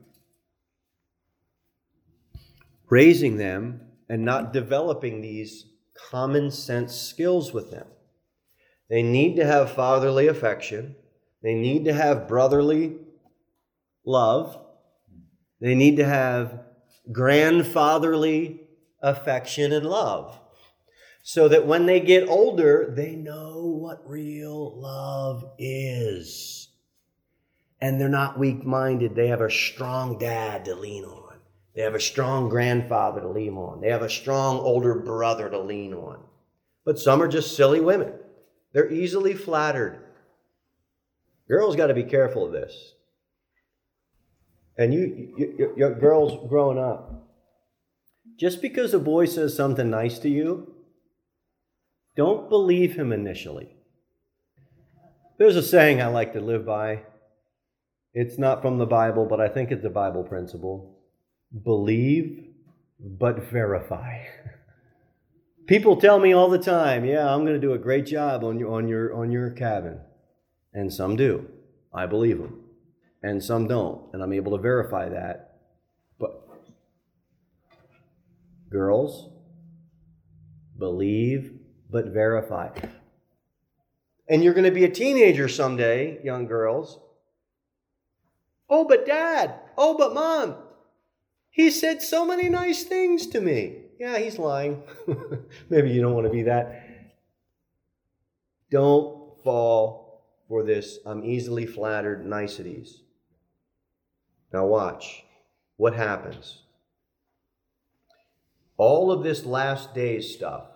raising 2.91 3.37
them 3.37 3.83
and 4.09 4.25
not 4.25 4.53
developing 4.53 5.21
these 5.21 5.67
common 6.11 6.51
sense 6.51 6.93
skills 6.93 7.53
with 7.53 7.71
them. 7.71 7.87
They 8.91 9.05
need 9.05 9.37
to 9.37 9.47
have 9.47 9.71
fatherly 9.71 10.27
affection. 10.27 10.97
They 11.41 11.55
need 11.55 11.85
to 11.85 11.93
have 11.93 12.27
brotherly 12.27 12.97
love. 14.05 14.59
They 15.63 15.77
need 15.77 15.97
to 15.99 16.05
have 16.05 16.59
grandfatherly 17.13 18.63
affection 19.01 19.73
and 19.73 19.87
love. 19.87 20.41
So 21.23 21.47
that 21.47 21.69
when 21.69 21.87
they 21.87 22.01
get 22.01 22.29
older, 22.29 22.93
they 22.95 23.15
know 23.15 23.63
what 23.67 24.03
real 24.05 24.77
love 24.77 25.45
is. 25.59 26.69
And 27.81 28.01
they're 28.01 28.09
not 28.09 28.41
weak 28.41 28.65
minded. 28.65 29.15
They 29.15 29.29
have 29.29 29.41
a 29.41 29.51
strong 29.51 30.19
dad 30.19 30.65
to 30.65 30.75
lean 30.75 31.05
on. 31.05 31.39
They 31.77 31.83
have 31.83 31.95
a 31.95 32.01
strong 32.01 32.49
grandfather 32.49 33.21
to 33.21 33.29
lean 33.29 33.55
on. 33.55 33.81
They 33.81 33.91
have 33.91 34.03
a 34.03 34.11
strong 34.11 34.59
older 34.59 34.97
brother 34.97 35.49
to 35.49 35.61
lean 35.61 35.95
on. 35.95 36.25
But 36.85 36.99
some 36.99 37.23
are 37.23 37.29
just 37.29 37.57
silly 37.57 37.81
women. 37.81 38.15
They're 38.73 38.91
easily 38.91 39.35
flattered. 39.35 40.03
Girls 41.47 41.77
got 41.77 41.87
to 41.87 41.95
be 41.95 42.03
careful 42.03 42.47
of 42.47 42.53
this. 42.53 42.95
And 44.77 44.95
you, 44.95 45.33
you, 45.37 45.75
you, 45.77 45.91
girls 45.91 46.49
growing 46.49 46.79
up, 46.79 47.29
just 48.39 48.63
because 48.63 48.95
a 48.95 48.99
boy 48.99 49.27
says 49.27 49.55
something 49.55 49.91
nice 49.91 50.19
to 50.21 50.29
you, 50.29 50.75
don't 52.17 52.49
believe 52.49 52.95
him 52.95 53.13
initially. 53.13 53.77
There's 55.39 55.57
a 55.57 55.63
saying 55.63 56.01
I 56.01 56.07
like 56.07 56.33
to 56.35 56.41
live 56.41 56.65
by. 56.65 57.03
It's 58.15 58.39
not 58.39 58.63
from 58.63 58.79
the 58.79 58.87
Bible, 58.87 59.27
but 59.27 59.41
I 59.41 59.49
think 59.49 59.71
it's 59.71 59.85
a 59.85 59.91
Bible 59.91 60.23
principle. 60.23 60.99
Believe, 61.65 62.45
but 63.01 63.51
verify. 63.51 64.25
People 65.67 65.97
tell 65.97 66.19
me 66.19 66.33
all 66.33 66.49
the 66.49 66.59
time, 66.59 67.05
"Yeah, 67.05 67.33
I'm 67.33 67.43
going 67.43 67.61
to 67.61 67.67
do 67.67 67.73
a 67.73 67.79
great 67.79 68.07
job 68.07 68.45
on 68.45 68.59
your 68.59 68.73
on 68.73 68.89
your 68.89 69.15
on 69.15 69.31
your 69.31 69.51
cabin," 69.51 70.01
and 70.75 70.93
some 70.93 71.17
do. 71.17 71.49
I 71.95 72.07
believe 72.07 72.39
them, 72.39 72.62
and 73.23 73.43
some 73.43 73.69
don't, 73.69 74.13
and 74.13 74.23
I'm 74.23 74.33
able 74.33 74.57
to 74.57 74.63
verify 74.63 75.09
that. 75.09 75.59
But 76.19 76.49
girls, 78.71 79.31
believe 80.79 81.59
but 81.93 82.07
verify. 82.07 82.71
And 84.29 84.43
you're 84.43 84.55
going 84.55 84.65
to 84.65 84.71
be 84.71 84.85
a 84.85 84.91
teenager 84.91 85.47
someday, 85.47 86.19
young 86.25 86.47
girls. 86.47 86.99
Oh, 88.69 88.87
but 88.87 89.05
dad. 89.05 89.55
Oh, 89.77 89.97
but 89.97 90.15
mom. 90.15 90.57
He 91.51 91.71
said 91.71 92.01
so 92.01 92.25
many 92.25 92.49
nice 92.49 92.83
things 92.85 93.27
to 93.29 93.41
me. 93.41 93.77
Yeah, 94.01 94.19
he's 94.19 94.39
lying. 94.39 94.83
Maybe 95.69 95.91
you 95.91 96.01
don't 96.01 96.15
want 96.15 96.27
to 96.27 96.33
be 96.33 96.45
that. 96.45 97.13
Don't 98.71 99.43
fall 99.45 100.25
for 100.49 100.65
this 100.65 100.99
I'm 101.05 101.25
easily 101.25 101.67
flattered 101.67 102.25
niceties. 102.25 103.02
Now, 104.53 104.67
watch 104.67 105.25
what 105.77 105.95
happens. 105.95 106.63
All 108.77 109.11
of 109.11 109.23
this 109.23 109.45
last 109.45 109.95
days 109.95 110.35
stuff, 110.35 110.67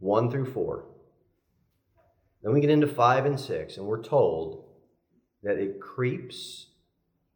1 0.00 0.30
through 0.30 0.52
4. 0.52 0.84
Then 2.42 2.52
we 2.52 2.60
get 2.60 2.70
into 2.70 2.86
5 2.86 3.26
and 3.26 3.38
6, 3.38 3.76
and 3.76 3.86
we're 3.86 4.02
told 4.02 4.64
that 5.42 5.58
it 5.58 5.80
creeps 5.80 6.66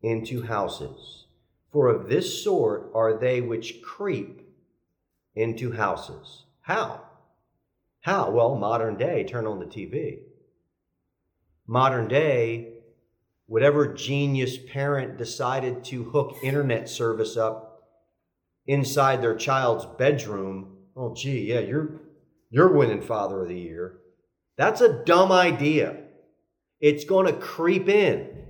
into 0.03 0.43
houses. 0.43 1.27
For 1.73 1.89
of 1.89 2.09
this 2.09 2.43
sort 2.43 2.91
are 2.95 3.19
they 3.19 3.41
which 3.41 3.83
creep 3.83 4.43
into 5.35 5.73
houses. 5.73 6.45
How? 6.61 7.03
How? 8.01 8.31
Well, 8.31 8.57
modern 8.57 8.97
day, 8.97 9.25
turn 9.25 9.47
on 9.47 9.59
the 9.59 9.67
TV. 9.67 10.21
Modern 11.67 12.09
day, 12.09 12.76
whatever 13.47 13.93
genius 13.93 14.57
parent 14.59 15.17
decided 15.17 15.85
to 15.85 16.05
hook 16.05 16.37
internet 16.43 16.89
service 16.89 17.37
up 17.37 17.83
inside 18.67 19.23
their 19.23 19.37
child's 19.37 19.87
bedroom, 19.99 20.77
oh, 20.97 21.15
gee, 21.15 21.53
yeah, 21.53 21.61
you're, 21.61 22.01
you're 22.51 22.73
winning 22.73 23.01
Father 23.01 23.43
of 23.43 23.49
the 23.49 23.59
Year. 23.59 23.99
That's 24.57 24.81
a 24.81 25.05
dumb 25.05 25.31
idea. 25.31 25.97
It's 26.81 27.05
going 27.05 27.27
to 27.27 27.33
creep 27.33 27.89
in. 27.89 28.47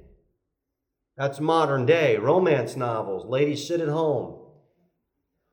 That's 1.16 1.40
modern 1.40 1.86
day. 1.86 2.16
Romance 2.16 2.76
novels. 2.76 3.26
Ladies 3.26 3.66
sit 3.66 3.80
at 3.80 3.88
home. 3.88 4.38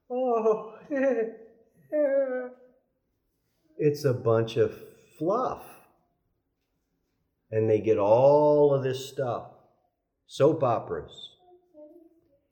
Oh, 0.09 0.75
it's 3.77 4.05
a 4.05 4.13
bunch 4.13 4.57
of 4.57 4.73
fluff. 5.17 5.63
And 7.53 7.69
they 7.69 7.79
get 7.79 7.99
all 7.99 8.73
of 8.73 8.81
this 8.81 9.07
stuff. 9.07 9.43
Soap 10.25 10.63
operas. 10.63 11.35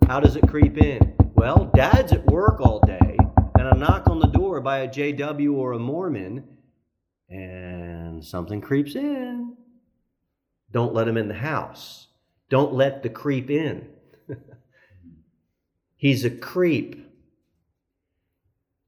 How 0.08 0.20
does 0.20 0.36
it 0.36 0.48
creep 0.48 0.77
in? 0.77 1.15
Well, 1.34 1.72
dad's 1.74 2.12
at 2.12 2.24
work 2.27 2.62
all 2.62 2.79
day, 2.86 3.17
and 3.58 3.67
a 3.67 3.75
knock 3.75 4.08
on 4.08 4.20
the 4.20 4.27
door 4.27 4.62
by 4.62 4.81
a 4.81 4.88
JW 4.88 5.55
or 5.55 5.72
a 5.72 5.79
Mormon, 5.79 6.43
and 7.29 8.24
something 8.24 8.62
creeps 8.62 8.93
in. 8.96 9.58
Don't 10.72 10.93
let 10.93 11.08
him 11.08 11.17
in 11.17 11.27
the 11.27 11.34
house. 11.34 12.05
Don't 12.50 12.74
let 12.74 13.01
the 13.01 13.10
creep 13.10 13.50
in. 13.50 13.88
He's 15.96 16.25
a 16.25 16.29
creep. 16.29 17.08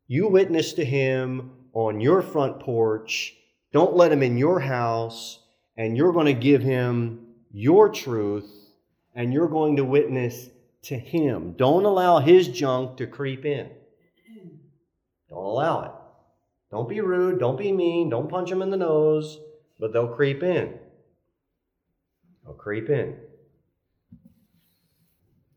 You 0.05 0.27
witness 0.27 0.73
to 0.73 0.85
him 0.85 1.53
on 1.73 1.99
your 1.99 2.21
front 2.21 2.59
porch. 2.59 3.33
Don't 3.71 3.95
let 3.95 4.11
him 4.11 4.21
in 4.21 4.37
your 4.37 4.59
house, 4.59 5.39
and 5.77 5.97
you're 5.97 6.13
going 6.13 6.27
to 6.27 6.33
give 6.33 6.61
him 6.61 7.27
your 7.51 7.89
truth, 7.89 8.49
and 9.15 9.33
you're 9.33 9.47
going 9.47 9.75
to 9.77 9.85
witness 9.85 10.49
to 10.83 10.97
him. 10.97 11.53
Don't 11.53 11.85
allow 11.85 12.19
his 12.19 12.47
junk 12.47 12.97
to 12.97 13.07
creep 13.07 13.45
in. 13.45 13.69
Don't 15.29 15.45
allow 15.45 15.83
it. 15.83 15.91
Don't 16.71 16.89
be 16.89 17.01
rude. 17.01 17.39
Don't 17.39 17.57
be 17.57 17.71
mean. 17.71 18.09
Don't 18.09 18.29
punch 18.29 18.51
him 18.51 18.61
in 18.61 18.69
the 18.69 18.77
nose, 18.77 19.39
but 19.79 19.93
they'll 19.93 20.07
creep 20.07 20.43
in. 20.43 20.77
They'll 22.43 22.53
creep 22.53 22.89
in. 22.89 23.15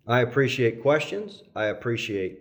I 0.06 0.20
appreciate 0.20 0.82
questions. 0.82 1.42
I 1.54 1.66
appreciate 1.66 2.40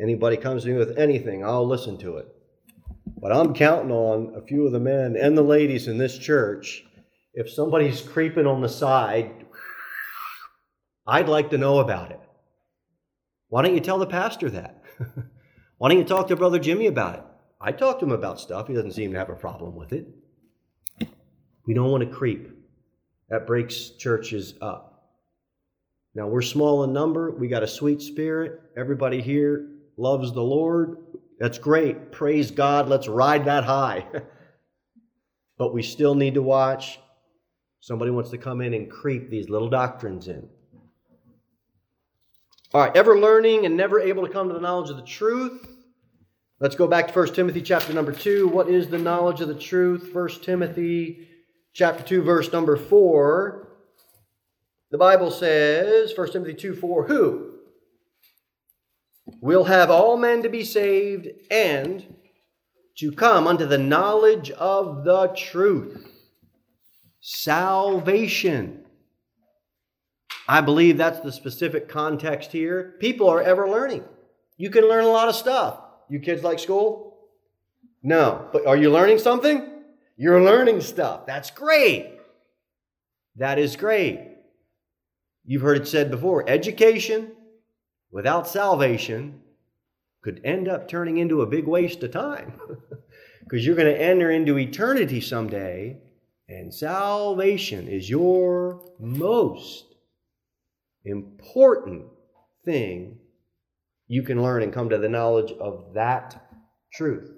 anybody 0.00 0.36
comes 0.36 0.64
to 0.64 0.70
me 0.70 0.76
with 0.76 0.98
anything, 0.98 1.44
I'll 1.44 1.66
listen 1.66 1.98
to 1.98 2.18
it. 2.18 2.28
But 3.20 3.32
I'm 3.32 3.52
counting 3.52 3.90
on 3.90 4.34
a 4.34 4.40
few 4.40 4.66
of 4.66 4.72
the 4.72 4.80
men 4.80 5.14
and 5.16 5.36
the 5.36 5.42
ladies 5.42 5.88
in 5.88 5.98
this 5.98 6.16
church. 6.16 6.84
If 7.34 7.50
somebody's 7.50 8.00
creeping 8.00 8.46
on 8.46 8.62
the 8.62 8.68
side, 8.68 9.44
I'd 11.06 11.28
like 11.28 11.50
to 11.50 11.58
know 11.58 11.80
about 11.80 12.10
it. 12.10 12.20
Why 13.48 13.62
don't 13.62 13.74
you 13.74 13.80
tell 13.80 13.98
the 13.98 14.06
pastor 14.06 14.48
that? 14.50 14.82
Why 15.78 15.88
don't 15.88 15.98
you 15.98 16.04
talk 16.04 16.28
to 16.28 16.36
Brother 16.36 16.58
Jimmy 16.58 16.86
about 16.86 17.16
it? 17.16 17.24
I 17.60 17.72
talked 17.72 18.00
to 18.00 18.06
him 18.06 18.12
about 18.12 18.40
stuff. 18.40 18.68
He 18.68 18.74
doesn't 18.74 18.92
seem 18.92 19.12
to 19.12 19.18
have 19.18 19.28
a 19.28 19.34
problem 19.34 19.74
with 19.74 19.92
it. 19.92 20.06
We 21.66 21.74
don't 21.74 21.90
want 21.90 22.08
to 22.08 22.14
creep. 22.14 22.50
That 23.28 23.46
breaks 23.46 23.90
churches 23.90 24.54
up. 24.62 24.90
Now, 26.14 26.26
we're 26.26 26.42
small 26.42 26.84
in 26.84 26.92
number. 26.92 27.30
We 27.30 27.48
got 27.48 27.62
a 27.62 27.68
sweet 27.68 28.02
spirit. 28.02 28.60
Everybody 28.76 29.20
here 29.20 29.68
loves 29.96 30.32
the 30.32 30.42
Lord. 30.42 30.96
That's 31.40 31.58
great. 31.58 32.12
Praise 32.12 32.50
God. 32.50 32.88
Let's 32.88 33.08
ride 33.08 33.46
that 33.46 33.64
high. 33.64 34.06
but 35.58 35.72
we 35.72 35.82
still 35.82 36.14
need 36.14 36.34
to 36.34 36.42
watch. 36.42 37.00
Somebody 37.80 38.10
wants 38.10 38.30
to 38.30 38.38
come 38.38 38.60
in 38.60 38.74
and 38.74 38.90
creep 38.90 39.30
these 39.30 39.48
little 39.48 39.70
doctrines 39.70 40.28
in. 40.28 40.46
All 42.74 42.82
right, 42.82 42.94
ever 42.94 43.18
learning 43.18 43.64
and 43.64 43.74
never 43.74 43.98
able 43.98 44.24
to 44.24 44.32
come 44.32 44.48
to 44.48 44.54
the 44.54 44.60
knowledge 44.60 44.90
of 44.90 44.96
the 44.96 45.02
truth. 45.02 45.66
Let's 46.60 46.76
go 46.76 46.86
back 46.86 47.08
to 47.08 47.18
1 47.18 47.32
Timothy 47.32 47.62
chapter 47.62 47.94
number 47.94 48.12
2. 48.12 48.46
What 48.46 48.68
is 48.68 48.88
the 48.88 48.98
knowledge 48.98 49.40
of 49.40 49.48
the 49.48 49.54
truth? 49.54 50.10
1 50.12 50.28
Timothy 50.42 51.26
chapter 51.72 52.02
2, 52.04 52.22
verse 52.22 52.52
number 52.52 52.76
4. 52.76 53.66
The 54.90 54.98
Bible 54.98 55.30
says, 55.30 56.12
1 56.14 56.32
Timothy 56.32 56.52
2 56.52 56.74
4, 56.74 57.06
who 57.06 57.59
will 59.40 59.64
have 59.64 59.90
all 59.90 60.16
men 60.16 60.42
to 60.42 60.48
be 60.48 60.64
saved 60.64 61.28
and 61.50 62.16
to 62.98 63.12
come 63.12 63.46
unto 63.46 63.66
the 63.66 63.78
knowledge 63.78 64.50
of 64.50 65.04
the 65.04 65.28
truth. 65.28 66.06
Salvation. 67.20 68.84
I 70.48 70.60
believe 70.60 70.96
that's 70.96 71.20
the 71.20 71.32
specific 71.32 71.88
context 71.88 72.52
here. 72.52 72.96
People 72.98 73.28
are 73.28 73.40
ever 73.40 73.68
learning. 73.68 74.04
You 74.56 74.70
can 74.70 74.88
learn 74.88 75.04
a 75.04 75.10
lot 75.10 75.28
of 75.28 75.34
stuff. 75.34 75.80
You 76.08 76.20
kids 76.20 76.42
like 76.42 76.58
school? 76.58 77.18
No. 78.02 78.48
But 78.52 78.66
are 78.66 78.76
you 78.76 78.90
learning 78.90 79.18
something? 79.18 79.66
You're 80.16 80.42
learning 80.42 80.80
stuff. 80.80 81.26
That's 81.26 81.50
great. 81.50 82.18
That 83.36 83.58
is 83.58 83.76
great. 83.76 84.20
You've 85.46 85.62
heard 85.62 85.78
it 85.78 85.88
said 85.88 86.10
before 86.10 86.48
education 86.48 87.32
without 88.10 88.48
salvation 88.48 89.40
could 90.22 90.40
end 90.44 90.68
up 90.68 90.88
turning 90.88 91.16
into 91.16 91.42
a 91.42 91.46
big 91.46 91.66
waste 91.66 92.02
of 92.02 92.10
time 92.10 92.60
because 93.44 93.64
you're 93.64 93.76
going 93.76 93.92
to 93.92 94.00
enter 94.00 94.30
into 94.30 94.58
eternity 94.58 95.20
someday, 95.20 95.98
and 96.48 96.72
salvation 96.74 97.88
is 97.88 98.10
your 98.10 98.82
most 98.98 99.86
important 101.04 102.04
thing 102.64 103.18
you 104.08 104.22
can 104.22 104.42
learn 104.42 104.62
and 104.62 104.72
come 104.72 104.90
to 104.90 104.98
the 104.98 105.08
knowledge 105.08 105.52
of 105.52 105.94
that 105.94 106.48
truth. 106.92 107.30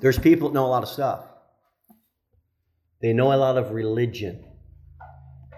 There's 0.00 0.18
people 0.18 0.48
that 0.48 0.54
know 0.54 0.66
a 0.66 0.68
lot 0.68 0.82
of 0.82 0.88
stuff. 0.88 1.24
They 3.02 3.12
know 3.12 3.32
a 3.32 3.36
lot 3.36 3.58
of 3.58 3.72
religion. 3.72 4.44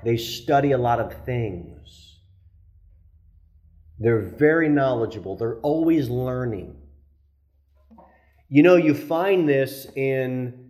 They 0.05 0.17
study 0.17 0.73
a 0.73 0.79
lot 0.79 0.99
of 0.99 1.25
things. 1.25 2.16
They're 3.99 4.21
very 4.21 4.69
knowledgeable. 4.69 5.37
They're 5.37 5.61
always 5.61 6.09
learning. 6.09 6.77
You 8.49 8.63
know, 8.63 8.77
you 8.77 8.95
find 8.95 9.49
this 9.49 9.87
in 9.97 10.67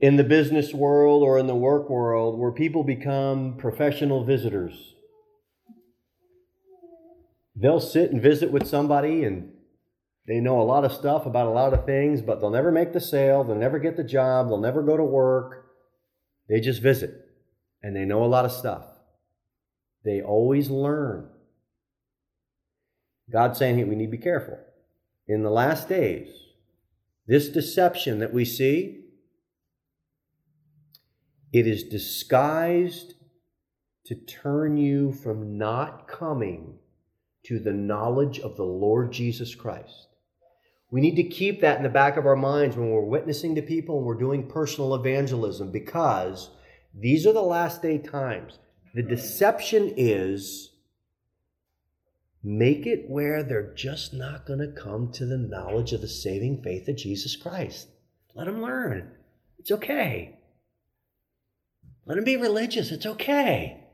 in 0.00 0.16
the 0.16 0.24
business 0.24 0.74
world 0.74 1.22
or 1.22 1.38
in 1.38 1.46
the 1.46 1.54
work 1.54 1.88
world 1.88 2.38
where 2.38 2.52
people 2.52 2.84
become 2.84 3.56
professional 3.56 4.24
visitors. 4.24 4.94
They'll 7.54 7.80
sit 7.80 8.10
and 8.10 8.20
visit 8.20 8.52
with 8.52 8.66
somebody 8.66 9.24
and 9.24 9.52
they 10.26 10.40
know 10.40 10.60
a 10.60 10.64
lot 10.64 10.84
of 10.84 10.92
stuff 10.92 11.24
about 11.24 11.46
a 11.46 11.50
lot 11.50 11.72
of 11.72 11.86
things, 11.86 12.20
but 12.20 12.40
they'll 12.40 12.50
never 12.50 12.70
make 12.70 12.92
the 12.92 13.00
sale, 13.00 13.42
they'll 13.42 13.56
never 13.56 13.78
get 13.78 13.96
the 13.96 14.04
job, 14.04 14.48
they'll 14.48 14.60
never 14.60 14.82
go 14.82 14.96
to 14.96 15.04
work. 15.04 15.66
They 16.48 16.60
just 16.60 16.82
visit 16.82 17.14
and 17.82 17.96
they 17.96 18.04
know 18.04 18.22
a 18.22 18.26
lot 18.26 18.44
of 18.44 18.52
stuff. 18.52 18.84
They 20.06 20.22
always 20.22 20.70
learn. 20.70 21.28
God's 23.28 23.58
saying 23.58 23.76
we 23.88 23.96
need 23.96 24.06
to 24.06 24.10
be 24.12 24.18
careful. 24.18 24.56
In 25.26 25.42
the 25.42 25.50
last 25.50 25.88
days, 25.88 26.28
this 27.26 27.48
deception 27.48 28.20
that 28.20 28.32
we 28.32 28.44
see, 28.44 29.00
it 31.52 31.66
is 31.66 31.82
disguised 31.82 33.14
to 34.04 34.14
turn 34.14 34.76
you 34.76 35.10
from 35.10 35.58
not 35.58 36.06
coming 36.06 36.78
to 37.46 37.58
the 37.58 37.72
knowledge 37.72 38.38
of 38.38 38.56
the 38.56 38.62
Lord 38.62 39.10
Jesus 39.12 39.56
Christ. 39.56 40.06
We 40.92 41.00
need 41.00 41.16
to 41.16 41.24
keep 41.24 41.60
that 41.62 41.78
in 41.78 41.82
the 41.82 41.88
back 41.88 42.16
of 42.16 42.26
our 42.26 42.36
minds 42.36 42.76
when 42.76 42.90
we're 42.90 43.00
witnessing 43.00 43.56
to 43.56 43.62
people 43.62 43.98
and 43.98 44.06
we're 44.06 44.14
doing 44.14 44.48
personal 44.48 44.94
evangelism 44.94 45.72
because 45.72 46.50
these 46.94 47.26
are 47.26 47.32
the 47.32 47.42
last 47.42 47.82
day 47.82 47.98
times. 47.98 48.60
The 48.96 49.02
deception 49.02 49.92
is 49.98 50.70
make 52.42 52.86
it 52.86 53.10
where 53.10 53.42
they're 53.42 53.74
just 53.74 54.14
not 54.14 54.46
going 54.46 54.60
to 54.60 54.72
come 54.72 55.12
to 55.12 55.26
the 55.26 55.36
knowledge 55.36 55.92
of 55.92 56.00
the 56.00 56.08
saving 56.08 56.62
faith 56.62 56.88
of 56.88 56.96
Jesus 56.96 57.36
Christ. 57.36 57.88
Let 58.34 58.46
them 58.46 58.62
learn. 58.62 59.12
It's 59.58 59.70
okay. 59.70 60.38
Let 62.06 62.14
them 62.14 62.24
be 62.24 62.38
religious. 62.38 62.90
It's 62.90 63.04
okay. 63.04 63.84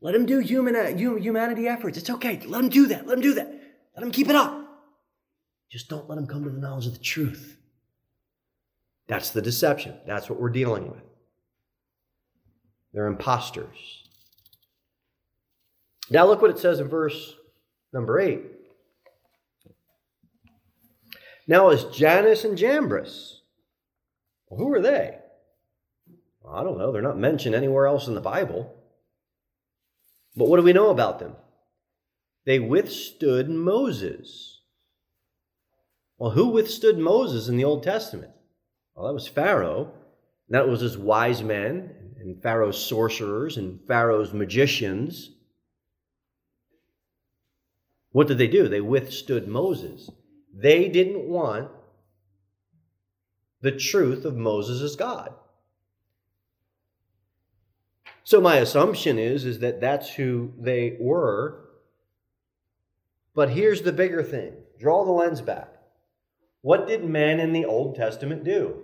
Let 0.00 0.14
them 0.14 0.26
do 0.26 0.40
human, 0.40 0.74
uh, 0.74 0.96
humanity 0.96 1.68
efforts. 1.68 1.96
It's 1.96 2.10
okay. 2.10 2.40
Let 2.44 2.62
them 2.62 2.70
do 2.70 2.88
that. 2.88 3.06
Let 3.06 3.12
them 3.12 3.20
do 3.20 3.34
that. 3.34 3.46
Let 3.94 4.00
them 4.00 4.10
keep 4.10 4.28
it 4.28 4.34
up. 4.34 4.64
Just 5.70 5.88
don't 5.88 6.08
let 6.08 6.16
them 6.16 6.26
come 6.26 6.42
to 6.42 6.50
the 6.50 6.58
knowledge 6.58 6.88
of 6.88 6.94
the 6.94 6.98
truth. 6.98 7.56
That's 9.06 9.30
the 9.30 9.42
deception. 9.42 9.94
That's 10.08 10.28
what 10.28 10.40
we're 10.40 10.50
dealing 10.50 10.90
with. 10.90 11.07
They're 12.92 13.06
imposters. 13.06 14.04
Now 16.10 16.26
look 16.26 16.40
what 16.40 16.50
it 16.50 16.58
says 16.58 16.80
in 16.80 16.88
verse 16.88 17.34
number 17.92 18.18
8. 18.18 18.42
Now 21.46 21.70
is 21.70 21.84
Jannes 21.84 22.44
and 22.44 22.58
Jambres. 22.58 23.40
Well, 24.48 24.60
who 24.60 24.72
are 24.74 24.80
they? 24.80 25.18
Well, 26.40 26.54
I 26.54 26.62
don't 26.62 26.78
know. 26.78 26.92
They're 26.92 27.02
not 27.02 27.18
mentioned 27.18 27.54
anywhere 27.54 27.86
else 27.86 28.06
in 28.06 28.14
the 28.14 28.20
Bible. 28.20 28.74
But 30.36 30.48
what 30.48 30.56
do 30.58 30.62
we 30.62 30.72
know 30.72 30.90
about 30.90 31.18
them? 31.18 31.36
They 32.44 32.58
withstood 32.58 33.50
Moses. 33.50 34.60
Well, 36.18 36.30
who 36.30 36.48
withstood 36.48 36.98
Moses 36.98 37.48
in 37.48 37.56
the 37.56 37.64
Old 37.64 37.82
Testament? 37.82 38.32
Well, 38.94 39.06
that 39.06 39.14
was 39.14 39.28
Pharaoh. 39.28 39.92
That 40.50 40.68
was 40.68 40.80
his 40.80 40.96
wise 40.96 41.42
men 41.42 41.94
and 42.18 42.42
Pharaoh's 42.42 42.82
sorcerers 42.82 43.56
and 43.56 43.80
Pharaoh's 43.86 44.32
magicians. 44.32 45.30
What 48.12 48.28
did 48.28 48.38
they 48.38 48.48
do? 48.48 48.68
They 48.68 48.80
withstood 48.80 49.46
Moses. 49.46 50.10
They 50.54 50.88
didn't 50.88 51.28
want 51.28 51.70
the 53.60 53.72
truth 53.72 54.24
of 54.24 54.36
Moses 54.36 54.80
as 54.80 54.96
God. 54.96 55.34
So 58.24 58.40
my 58.40 58.56
assumption 58.56 59.18
is 59.18 59.44
is 59.44 59.60
that 59.60 59.80
that's 59.80 60.12
who 60.14 60.52
they 60.58 60.96
were. 61.00 61.64
But 63.34 63.50
here's 63.50 63.82
the 63.82 63.92
bigger 63.92 64.22
thing. 64.22 64.54
Draw 64.78 65.04
the 65.04 65.12
lens 65.12 65.40
back. 65.40 65.68
What 66.60 66.86
did 66.86 67.04
men 67.04 67.40
in 67.40 67.52
the 67.52 67.64
Old 67.64 67.96
Testament 67.96 68.44
do? 68.44 68.82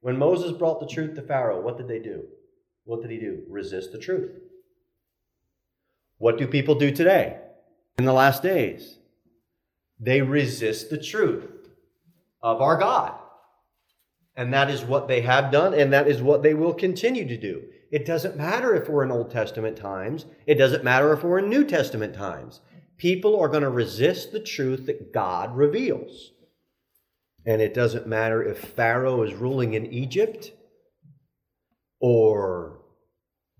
When 0.00 0.18
Moses 0.18 0.52
brought 0.52 0.80
the 0.80 0.86
truth 0.86 1.14
to 1.16 1.22
Pharaoh, 1.22 1.60
what 1.60 1.76
did 1.76 1.88
they 1.88 1.98
do? 1.98 2.24
What 2.84 3.02
did 3.02 3.10
he 3.10 3.18
do? 3.18 3.42
Resist 3.48 3.92
the 3.92 3.98
truth. 3.98 4.32
What 6.18 6.38
do 6.38 6.46
people 6.46 6.74
do 6.74 6.90
today 6.90 7.38
in 7.98 8.04
the 8.04 8.12
last 8.12 8.42
days? 8.42 8.98
They 9.98 10.22
resist 10.22 10.90
the 10.90 11.02
truth 11.02 11.46
of 12.42 12.60
our 12.60 12.76
God. 12.76 13.14
And 14.36 14.54
that 14.54 14.70
is 14.70 14.82
what 14.82 15.08
they 15.08 15.20
have 15.20 15.52
done, 15.52 15.74
and 15.74 15.92
that 15.92 16.08
is 16.08 16.22
what 16.22 16.42
they 16.42 16.54
will 16.54 16.72
continue 16.72 17.28
to 17.28 17.36
do. 17.36 17.62
It 17.90 18.06
doesn't 18.06 18.36
matter 18.36 18.74
if 18.74 18.88
we're 18.88 19.04
in 19.04 19.10
Old 19.10 19.30
Testament 19.30 19.76
times, 19.76 20.24
it 20.46 20.54
doesn't 20.54 20.84
matter 20.84 21.12
if 21.12 21.22
we're 21.22 21.40
in 21.40 21.50
New 21.50 21.64
Testament 21.64 22.14
times. 22.14 22.60
People 22.96 23.38
are 23.38 23.48
going 23.48 23.62
to 23.62 23.70
resist 23.70 24.32
the 24.32 24.40
truth 24.40 24.86
that 24.86 25.12
God 25.12 25.56
reveals. 25.56 26.32
And 27.46 27.62
it 27.62 27.74
doesn't 27.74 28.06
matter 28.06 28.42
if 28.42 28.58
Pharaoh 28.58 29.22
is 29.22 29.34
ruling 29.34 29.74
in 29.74 29.86
Egypt 29.86 30.52
or 32.00 32.80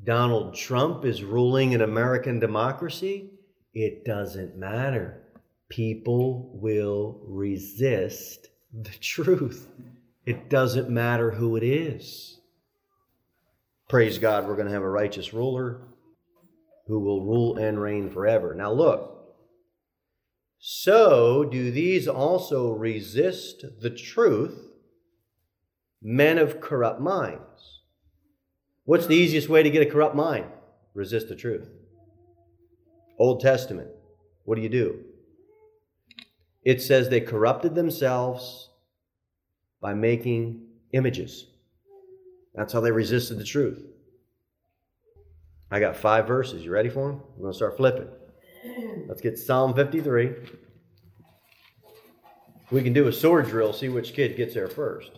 Donald 0.02 0.54
Trump 0.54 1.04
is 1.04 1.22
ruling 1.22 1.72
in 1.72 1.80
American 1.80 2.40
democracy. 2.40 3.30
It 3.72 4.04
doesn't 4.04 4.56
matter. 4.56 5.22
People 5.68 6.50
will 6.54 7.20
resist 7.26 8.48
the 8.72 8.96
truth. 9.00 9.68
It 10.26 10.50
doesn't 10.50 10.90
matter 10.90 11.30
who 11.30 11.56
it 11.56 11.62
is. 11.62 12.40
Praise 13.88 14.18
God, 14.18 14.46
we're 14.46 14.56
going 14.56 14.68
to 14.68 14.74
have 14.74 14.82
a 14.82 14.88
righteous 14.88 15.32
ruler 15.32 15.82
who 16.86 17.00
will 17.00 17.24
rule 17.24 17.56
and 17.56 17.80
reign 17.80 18.10
forever. 18.10 18.54
Now, 18.54 18.72
look. 18.72 19.19
So 20.62 21.44
do 21.44 21.70
these 21.70 22.06
also 22.06 22.70
resist 22.70 23.64
the 23.80 23.88
truth, 23.88 24.58
men 26.02 26.36
of 26.36 26.60
corrupt 26.60 27.00
minds. 27.00 27.80
What's 28.84 29.06
the 29.06 29.16
easiest 29.16 29.48
way 29.48 29.62
to 29.62 29.70
get 29.70 29.86
a 29.86 29.90
corrupt 29.90 30.14
mind? 30.14 30.46
Resist 30.92 31.28
the 31.28 31.36
truth. 31.36 31.66
Old 33.18 33.40
Testament. 33.40 33.88
What 34.44 34.56
do 34.56 34.60
you 34.60 34.68
do? 34.68 35.00
It 36.62 36.82
says 36.82 37.08
they 37.08 37.22
corrupted 37.22 37.74
themselves 37.74 38.68
by 39.80 39.94
making 39.94 40.66
images. 40.92 41.46
That's 42.54 42.74
how 42.74 42.80
they 42.80 42.90
resisted 42.90 43.38
the 43.38 43.44
truth. 43.44 43.82
I 45.70 45.80
got 45.80 45.96
five 45.96 46.26
verses. 46.26 46.64
You 46.64 46.70
ready 46.70 46.90
for 46.90 47.08
them? 47.08 47.22
We're 47.36 47.44
going 47.44 47.52
to 47.52 47.56
start 47.56 47.78
flipping. 47.78 48.08
Let's 49.08 49.20
get 49.20 49.38
Psalm 49.38 49.74
53. 49.74 50.34
We 52.70 52.82
can 52.82 52.92
do 52.92 53.08
a 53.08 53.12
sword 53.12 53.48
drill, 53.48 53.72
see 53.72 53.88
which 53.88 54.14
kid 54.14 54.36
gets 54.36 54.54
there 54.54 54.68
first. 54.68 55.12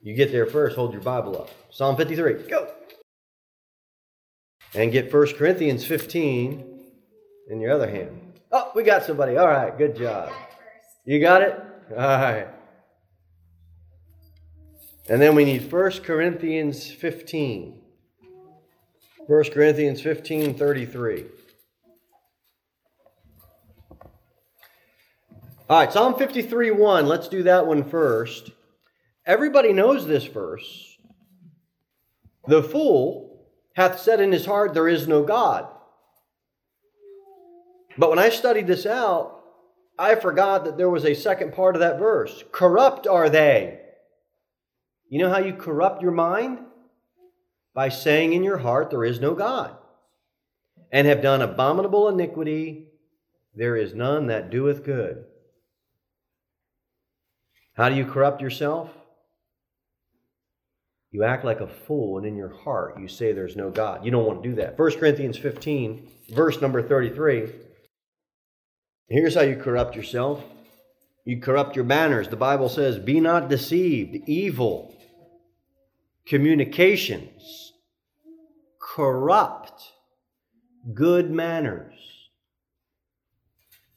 You 0.00 0.14
get 0.14 0.32
there 0.32 0.46
first, 0.46 0.76
hold 0.76 0.92
your 0.92 1.02
Bible 1.02 1.36
up. 1.36 1.50
Psalm 1.70 1.96
53, 1.96 2.48
go. 2.48 2.70
And 4.74 4.92
get 4.92 5.12
1 5.12 5.34
Corinthians 5.34 5.86
15 5.86 6.80
in 7.48 7.60
your 7.60 7.72
other 7.72 7.88
hand. 7.88 8.40
Oh, 8.52 8.70
we 8.74 8.82
got 8.82 9.04
somebody. 9.04 9.36
All 9.36 9.48
right, 9.48 9.76
good 9.76 9.96
job. 9.96 10.32
You 11.04 11.20
got 11.20 11.42
it? 11.42 11.58
All 11.90 11.96
right. 11.96 12.48
And 15.08 15.22
then 15.22 15.34
we 15.34 15.44
need 15.44 15.72
1 15.72 15.90
Corinthians 16.02 16.90
15. 16.90 17.80
1 19.26 19.44
Corinthians 19.44 20.02
15 20.02 20.54
33. 20.54 21.24
All 25.68 25.78
right, 25.78 25.92
Psalm 25.92 26.14
53 26.14 26.70
1. 26.70 27.06
Let's 27.06 27.28
do 27.28 27.42
that 27.42 27.66
one 27.66 27.84
first. 27.84 28.52
Everybody 29.26 29.74
knows 29.74 30.06
this 30.06 30.24
verse. 30.24 30.96
The 32.46 32.62
fool 32.62 33.44
hath 33.74 34.00
said 34.00 34.18
in 34.18 34.32
his 34.32 34.46
heart, 34.46 34.72
There 34.72 34.88
is 34.88 35.06
no 35.06 35.22
God. 35.24 35.68
But 37.98 38.08
when 38.08 38.18
I 38.18 38.30
studied 38.30 38.66
this 38.66 38.86
out, 38.86 39.42
I 39.98 40.14
forgot 40.14 40.64
that 40.64 40.78
there 40.78 40.88
was 40.88 41.04
a 41.04 41.12
second 41.12 41.52
part 41.52 41.76
of 41.76 41.80
that 41.80 41.98
verse. 41.98 42.44
Corrupt 42.50 43.06
are 43.06 43.28
they. 43.28 43.80
You 45.10 45.18
know 45.18 45.28
how 45.28 45.38
you 45.38 45.52
corrupt 45.52 46.00
your 46.00 46.12
mind? 46.12 46.60
By 47.74 47.90
saying 47.90 48.32
in 48.32 48.42
your 48.42 48.58
heart, 48.58 48.88
There 48.88 49.04
is 49.04 49.20
no 49.20 49.34
God, 49.34 49.76
and 50.90 51.06
have 51.06 51.20
done 51.20 51.42
abominable 51.42 52.08
iniquity. 52.08 52.86
There 53.54 53.76
is 53.76 53.92
none 53.92 54.28
that 54.28 54.48
doeth 54.48 54.82
good. 54.82 55.26
How 57.78 57.88
do 57.88 57.94
you 57.94 58.04
corrupt 58.04 58.42
yourself? 58.42 58.90
You 61.12 61.22
act 61.22 61.44
like 61.44 61.60
a 61.60 61.68
fool, 61.68 62.18
and 62.18 62.26
in 62.26 62.36
your 62.36 62.52
heart 62.52 62.98
you 63.00 63.06
say 63.06 63.32
there's 63.32 63.56
no 63.56 63.70
God. 63.70 64.04
You 64.04 64.10
don't 64.10 64.26
want 64.26 64.42
to 64.42 64.48
do 64.48 64.56
that. 64.56 64.76
1 64.76 64.98
Corinthians 64.98 65.38
15, 65.38 66.06
verse 66.30 66.60
number 66.60 66.82
33. 66.82 67.50
Here's 69.08 69.36
how 69.36 69.42
you 69.42 69.56
corrupt 69.56 69.96
yourself 69.96 70.42
you 71.24 71.40
corrupt 71.40 71.76
your 71.76 71.84
manners. 71.84 72.28
The 72.28 72.36
Bible 72.36 72.68
says, 72.68 72.98
Be 72.98 73.20
not 73.20 73.48
deceived, 73.48 74.28
evil 74.28 74.94
communications 76.26 77.72
corrupt 78.80 79.92
good 80.94 81.30
manners. 81.30 81.94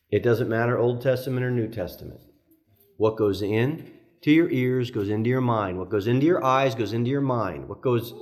It 0.10 0.24
doesn't 0.24 0.50
matter 0.50 0.78
Old 0.78 1.02
Testament 1.02 1.46
or 1.46 1.52
New 1.52 1.70
Testament. 1.70 2.20
What 3.02 3.18
goes 3.18 3.42
in 3.42 3.94
to 4.22 4.30
your 4.30 4.48
ears 4.52 4.92
goes 4.92 5.10
into 5.10 5.28
your 5.28 5.42
mind. 5.42 5.80
What 5.80 5.90
goes 5.90 6.06
into 6.06 6.28
your 6.28 6.46
eyes 6.46 6.76
goes 6.76 6.94
into 6.94 7.10
your 7.10 7.20
mind. 7.20 7.68
What 7.68 7.82
goes 7.82 8.14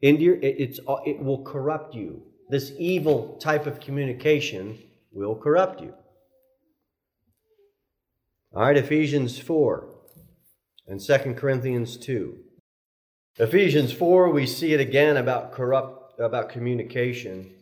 into 0.00 0.22
your 0.22 0.36
it, 0.36 0.56
it's 0.58 0.80
it 1.04 1.22
will 1.22 1.44
corrupt 1.44 1.94
you. 1.94 2.22
This 2.48 2.72
evil 2.78 3.36
type 3.36 3.66
of 3.66 3.80
communication 3.80 4.78
will 5.12 5.34
corrupt 5.36 5.82
you. 5.82 5.92
All 8.54 8.62
right, 8.62 8.78
Ephesians 8.78 9.38
4 9.38 9.86
and 10.86 10.98
2 10.98 11.34
Corinthians 11.34 11.98
2. 11.98 12.38
Ephesians 13.40 13.92
4, 13.92 14.30
we 14.30 14.46
see 14.46 14.72
it 14.72 14.80
again 14.80 15.18
about 15.18 15.52
corrupt 15.52 16.18
about 16.18 16.48
communication. 16.48 17.52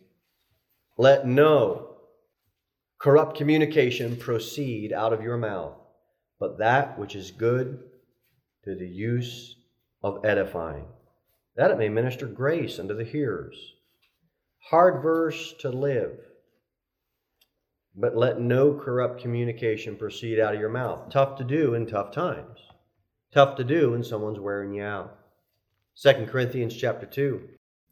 Let 0.97 1.27
no 1.27 1.97
corrupt 3.01 3.35
communication 3.35 4.15
proceed 4.15 4.93
out 4.93 5.11
of 5.11 5.21
your 5.21 5.35
mouth 5.35 5.80
but 6.41 6.57
that 6.57 6.97
which 6.97 7.15
is 7.15 7.29
good 7.29 7.83
to 8.65 8.73
the 8.73 8.87
use 8.87 9.57
of 10.01 10.25
edifying, 10.25 10.87
that 11.55 11.69
it 11.69 11.77
may 11.77 11.87
minister 11.87 12.25
grace 12.25 12.79
unto 12.79 12.95
the 12.95 13.03
hearers. 13.03 13.75
Hard 14.71 15.03
verse 15.03 15.53
to 15.59 15.69
live. 15.69 16.17
But 17.95 18.17
let 18.17 18.39
no 18.39 18.73
corrupt 18.73 19.21
communication 19.21 19.95
proceed 19.95 20.39
out 20.39 20.55
of 20.55 20.59
your 20.59 20.69
mouth. 20.69 21.11
Tough 21.11 21.37
to 21.37 21.43
do 21.43 21.75
in 21.75 21.85
tough 21.85 22.11
times. 22.11 22.57
Tough 23.31 23.55
to 23.57 23.63
do 23.63 23.91
when 23.91 24.03
someone's 24.03 24.39
wearing 24.39 24.73
you 24.73 24.83
out. 24.83 25.19
2 26.01 26.25
Corinthians 26.25 26.75
chapter 26.75 27.05
2. 27.05 27.49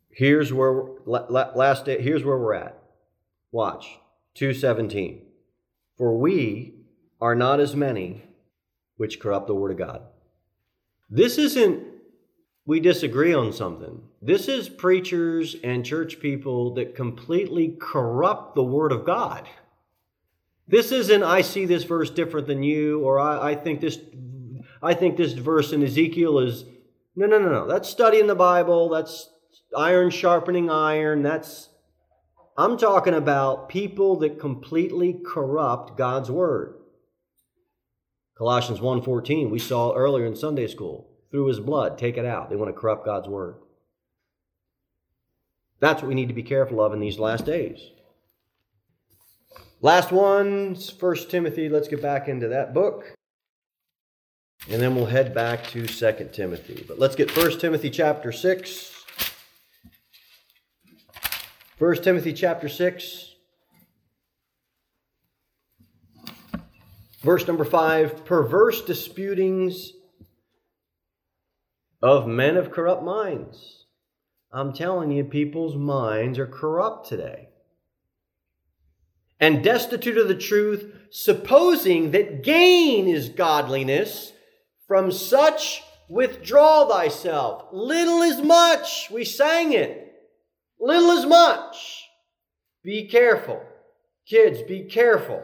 Here's 0.10 0.52
where 0.52 0.86
last 1.06 1.86
day, 1.86 2.02
here's 2.02 2.24
where 2.24 2.40
we're 2.40 2.56
at. 2.56 2.82
Watch. 3.52 4.00
217. 4.34 5.22
For 5.98 6.18
we 6.18 6.74
are 7.22 7.36
not 7.36 7.60
as 7.60 7.76
many 7.76 8.24
which 9.00 9.22
corrupt 9.22 9.48
the 9.48 9.56
Word 9.56 9.72
of 9.72 9.78
God. 9.78 10.02
This 11.10 11.38
isn't, 11.38 11.82
we 12.66 12.82
disagree 12.82 13.34
on 13.34 13.54
something. 13.54 14.02
This 14.22 14.50
is 14.50 14.68
preachers 14.68 15.56
and 15.64 15.86
church 15.86 16.20
people 16.20 16.74
that 16.74 16.96
completely 16.96 17.78
corrupt 17.80 18.56
the 18.56 18.64
Word 18.64 18.92
of 18.92 19.06
God. 19.06 19.48
This 20.68 20.92
isn't, 20.92 21.24
I 21.24 21.40
see 21.40 21.66
this 21.66 21.86
verse 21.86 22.10
different 22.10 22.48
than 22.48 22.62
you, 22.62 23.00
or 23.00 23.20
I, 23.20 23.52
I 23.52 23.56
think 23.56 23.80
this. 23.80 23.98
I 24.82 24.94
think 24.94 25.16
this 25.16 25.34
verse 25.34 25.72
in 25.72 25.82
Ezekiel 25.82 26.40
is 26.40 26.66
no, 27.16 27.26
no, 27.26 27.40
no, 27.40 27.50
no. 27.50 27.68
That's 27.68 27.90
studying 27.90 28.28
the 28.28 28.36
Bible. 28.36 28.90
That's 28.90 29.30
iron 29.76 30.10
sharpening 30.10 30.70
iron. 30.70 31.24
That's 31.24 31.70
I'm 32.58 32.78
talking 32.78 33.14
about 33.14 33.70
people 33.70 34.18
that 34.18 34.40
completely 34.40 35.20
corrupt 35.26 35.98
God's 35.98 36.30
word. 36.30 36.79
Colossians 38.40 38.80
1:14, 38.80 39.50
we 39.52 39.60
saw 39.60 39.94
earlier 39.94 40.26
in 40.26 40.34
Sunday 40.34 40.66
school. 40.66 41.10
Through 41.30 41.48
his 41.48 41.60
blood, 41.60 41.98
take 41.98 42.18
it 42.18 42.26
out. 42.26 42.50
They 42.50 42.56
want 42.56 42.74
to 42.74 42.80
corrupt 42.80 43.06
God's 43.06 43.28
word. 43.28 43.58
That's 45.82 46.02
what 46.02 46.08
we 46.08 46.16
need 46.16 46.30
to 46.30 46.34
be 46.34 46.42
careful 46.42 46.82
of 46.82 46.94
in 46.94 47.02
these 47.02 47.20
last 47.20 47.46
days. 47.46 47.92
Last 49.82 50.14
one, 50.14 50.76
1 50.76 51.16
Timothy. 51.30 51.68
Let's 51.68 51.90
get 51.90 52.02
back 52.02 52.30
into 52.30 52.48
that 52.48 52.74
book. 52.74 53.14
And 54.70 54.82
then 54.82 54.96
we'll 54.96 55.06
head 55.06 55.34
back 55.34 55.68
to 55.68 55.86
2 55.86 56.30
Timothy. 56.32 56.86
But 56.88 56.98
let's 56.98 57.16
get 57.16 57.36
1 57.36 57.60
Timothy 57.60 57.90
chapter 57.90 58.32
6. 58.32 59.04
1 61.78 61.96
Timothy 61.98 62.34
chapter 62.34 62.70
6. 62.70 63.29
Verse 67.22 67.46
number 67.48 67.66
five 67.66 68.24
perverse 68.26 68.82
disputings 68.82 69.92
of 72.02 72.28
men 72.28 72.56
of 72.56 72.72
corrupt 72.72 73.04
minds, 73.04 73.86
I'm 74.52 74.72
telling 74.72 75.12
you, 75.12 75.26
people's 75.26 75.76
minds 75.76 76.40
are 76.40 76.48
corrupt 76.48 77.10
today. 77.10 77.50
And 79.40 79.64
destitute 79.64 80.18
of 80.18 80.28
the 80.28 80.36
truth, 80.36 80.94
supposing 81.12 82.12
that 82.12 82.44
gain 82.44 83.08
is 83.08 83.30
godliness, 83.30 84.34
from 84.88 85.12
such 85.12 85.84
withdraw 86.10 86.88
thyself. 86.88 87.66
Little 87.72 88.22
is 88.22 88.42
much. 88.42 89.10
We 89.12 89.24
sang 89.24 89.74
it. 89.74 90.14
Little 90.80 91.12
is 91.12 91.26
much. 91.26 92.06
Be 92.84 93.08
careful. 93.08 93.62
Kids, 94.26 94.62
be 94.62 94.84
careful. 94.84 95.44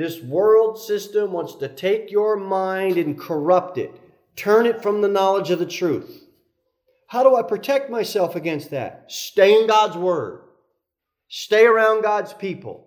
This 0.00 0.18
world 0.18 0.80
system 0.80 1.32
wants 1.32 1.56
to 1.56 1.68
take 1.68 2.10
your 2.10 2.34
mind 2.34 2.96
and 2.96 3.20
corrupt 3.20 3.76
it, 3.76 3.92
turn 4.34 4.64
it 4.64 4.82
from 4.82 5.02
the 5.02 5.08
knowledge 5.08 5.50
of 5.50 5.58
the 5.58 5.66
truth. 5.66 6.24
How 7.08 7.22
do 7.22 7.36
I 7.36 7.42
protect 7.42 7.90
myself 7.90 8.34
against 8.34 8.70
that? 8.70 9.04
Stay 9.08 9.60
in 9.60 9.66
God's 9.66 9.98
Word, 9.98 10.40
stay 11.28 11.66
around 11.66 12.00
God's 12.00 12.32
people, 12.32 12.86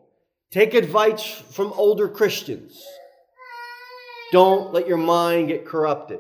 take 0.50 0.74
advice 0.74 1.24
from 1.24 1.72
older 1.74 2.10
Christians. 2.10 2.84
Don't 4.32 4.74
let 4.74 4.88
your 4.88 4.98
mind 4.98 5.50
get 5.50 5.68
corrupted. 5.68 6.20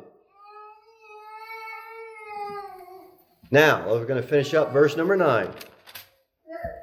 Now, 3.49 3.89
we're 3.89 4.05
going 4.05 4.21
to 4.21 4.27
finish 4.27 4.53
up 4.53 4.71
verse 4.71 4.95
number 4.95 5.17
9. 5.17 5.49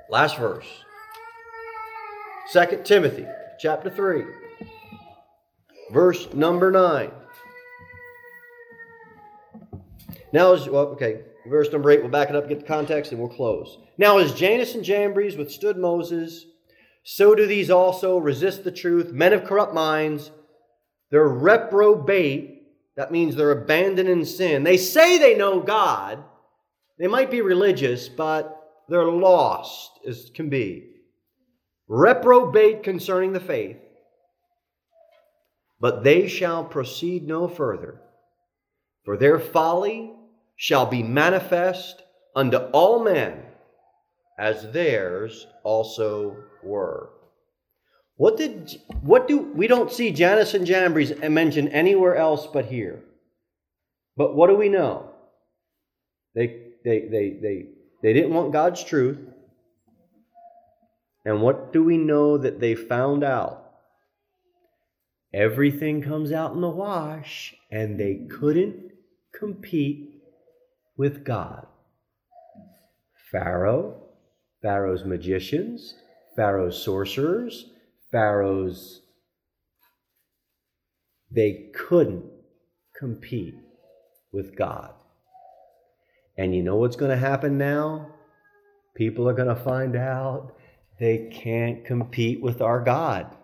Last 0.08 0.36
verse. 0.36 0.66
2 2.52 2.80
Timothy 2.82 3.28
chapter 3.60 3.90
3, 3.90 4.24
verse 5.92 6.32
number 6.32 6.70
9. 6.70 7.10
Now 10.32 10.52
is, 10.52 10.66
well, 10.66 10.86
okay, 10.86 11.20
verse 11.46 11.70
number 11.70 11.90
8, 11.90 12.00
we'll 12.00 12.10
back 12.10 12.30
it 12.30 12.36
up, 12.36 12.48
get 12.48 12.60
the 12.60 12.66
context, 12.66 13.12
and 13.12 13.20
we'll 13.20 13.28
close. 13.28 13.76
Now, 13.98 14.16
as 14.16 14.32
Jannes 14.32 14.74
and 14.74 14.82
Jambres 14.82 15.36
withstood 15.36 15.76
Moses, 15.76 16.46
so 17.02 17.34
do 17.34 17.46
these 17.46 17.70
also 17.70 18.16
resist 18.16 18.64
the 18.64 18.72
truth, 18.72 19.12
men 19.12 19.34
of 19.34 19.44
corrupt 19.44 19.74
minds. 19.74 20.30
They're 21.10 21.28
reprobate, 21.28 22.62
that 22.96 23.12
means 23.12 23.36
they're 23.36 23.50
abandoned 23.50 24.08
in 24.08 24.24
sin. 24.24 24.64
They 24.64 24.78
say 24.78 25.18
they 25.18 25.36
know 25.36 25.60
God, 25.60 26.24
they 26.98 27.08
might 27.08 27.30
be 27.30 27.42
religious, 27.42 28.08
but 28.08 28.56
they're 28.88 29.04
lost 29.04 30.00
as 30.06 30.30
can 30.34 30.48
be 30.48 30.90
reprobate 31.90 32.84
concerning 32.84 33.32
the 33.32 33.40
faith, 33.40 33.76
but 35.80 36.04
they 36.04 36.28
shall 36.28 36.64
proceed 36.64 37.26
no 37.26 37.48
further. 37.48 38.00
For 39.04 39.16
their 39.16 39.40
folly 39.40 40.12
shall 40.54 40.86
be 40.86 41.02
manifest 41.02 42.00
unto 42.36 42.58
all 42.58 43.02
men, 43.02 43.42
as 44.38 44.70
theirs 44.70 45.48
also 45.64 46.36
were. 46.62 47.10
What 48.16 48.36
did 48.36 48.80
what 49.00 49.26
do 49.26 49.38
we 49.38 49.66
don't 49.66 49.90
see 49.90 50.12
Jannes 50.12 50.54
and 50.54 50.66
Jambres 50.66 51.12
mentioned 51.28 51.70
anywhere 51.70 52.14
else 52.14 52.46
but 52.46 52.66
here? 52.66 53.02
But 54.16 54.36
what 54.36 54.48
do 54.48 54.54
we 54.54 54.68
know? 54.68 55.10
They 56.36 56.66
they 56.84 57.08
they 57.10 57.38
they 57.42 57.66
they 58.02 58.12
didn't 58.12 58.34
want 58.34 58.52
God's 58.52 58.84
truth. 58.84 59.18
And 61.24 61.42
what 61.42 61.72
do 61.72 61.82
we 61.82 61.96
know 61.98 62.38
that 62.38 62.60
they 62.60 62.74
found 62.74 63.22
out? 63.22 63.66
Everything 65.32 66.02
comes 66.02 66.32
out 66.32 66.52
in 66.52 66.60
the 66.60 66.68
wash, 66.68 67.54
and 67.70 67.98
they 67.98 68.26
couldn't 68.28 68.90
compete 69.32 70.10
with 70.96 71.24
God. 71.24 71.66
Pharaoh, 73.30 74.02
Pharaoh's 74.60 75.04
magicians, 75.04 75.94
Pharaoh's 76.34 76.82
sorcerers, 76.82 77.66
Pharaoh's. 78.10 79.02
They 81.30 81.70
couldn't 81.74 82.24
compete 82.98 83.54
with 84.32 84.56
God. 84.56 84.94
And 86.36 86.54
you 86.54 86.62
know 86.62 86.76
what's 86.76 86.96
going 86.96 87.10
to 87.10 87.16
happen 87.16 87.56
now? 87.56 88.08
People 88.96 89.28
are 89.28 89.34
going 89.34 89.54
to 89.54 89.62
find 89.62 89.94
out 89.94 90.56
they 91.00 91.30
can't 91.32 91.84
compete 91.84 92.42
with 92.42 92.60
our 92.60 92.80
God. 92.82 93.34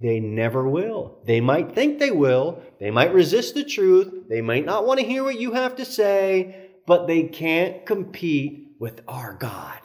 They 0.00 0.20
never 0.20 0.68
will. 0.68 1.18
They 1.26 1.40
might 1.40 1.74
think 1.74 1.98
they 1.98 2.12
will. 2.12 2.62
They 2.78 2.92
might 2.92 3.12
resist 3.12 3.54
the 3.54 3.64
truth. 3.64 4.28
They 4.28 4.40
might 4.40 4.64
not 4.64 4.86
want 4.86 5.00
to 5.00 5.06
hear 5.06 5.24
what 5.24 5.40
you 5.40 5.52
have 5.52 5.76
to 5.76 5.84
say, 5.84 6.68
but 6.86 7.08
they 7.08 7.24
can't 7.24 7.84
compete 7.84 8.76
with 8.78 9.00
our 9.08 9.34
God. 9.34 9.80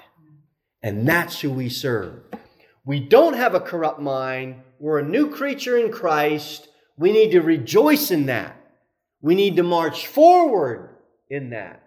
And 0.83 1.07
that's 1.07 1.39
who 1.39 1.49
we 1.49 1.69
serve. 1.69 2.21
We 2.85 2.99
don't 2.99 3.35
have 3.35 3.55
a 3.55 3.59
corrupt 3.59 3.99
mind. 3.99 4.61
We're 4.79 4.99
a 4.99 5.07
new 5.07 5.31
creature 5.31 5.77
in 5.77 5.91
Christ. 5.91 6.67
We 6.97 7.11
need 7.11 7.31
to 7.31 7.41
rejoice 7.41 8.11
in 8.11 8.27
that. 8.27 8.55
We 9.21 9.33
need 9.33 9.55
to 9.55 9.63
march 9.63 10.05
forward 10.05 10.97
in 11.29 11.49
that. 11.51 11.81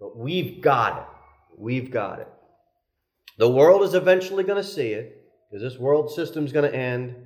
But 0.00 0.16
we've 0.16 0.60
got 0.60 0.98
it. 0.98 1.06
We've 1.56 1.90
got 1.90 2.20
it. 2.20 2.28
The 3.38 3.48
world 3.48 3.82
is 3.82 3.94
eventually 3.94 4.44
going 4.44 4.62
to 4.62 4.68
see 4.68 4.92
it 4.92 5.24
because 5.50 5.62
this 5.62 5.80
world 5.80 6.12
system 6.12 6.44
is 6.44 6.52
going 6.52 6.70
to 6.70 6.76
end. 6.76 7.16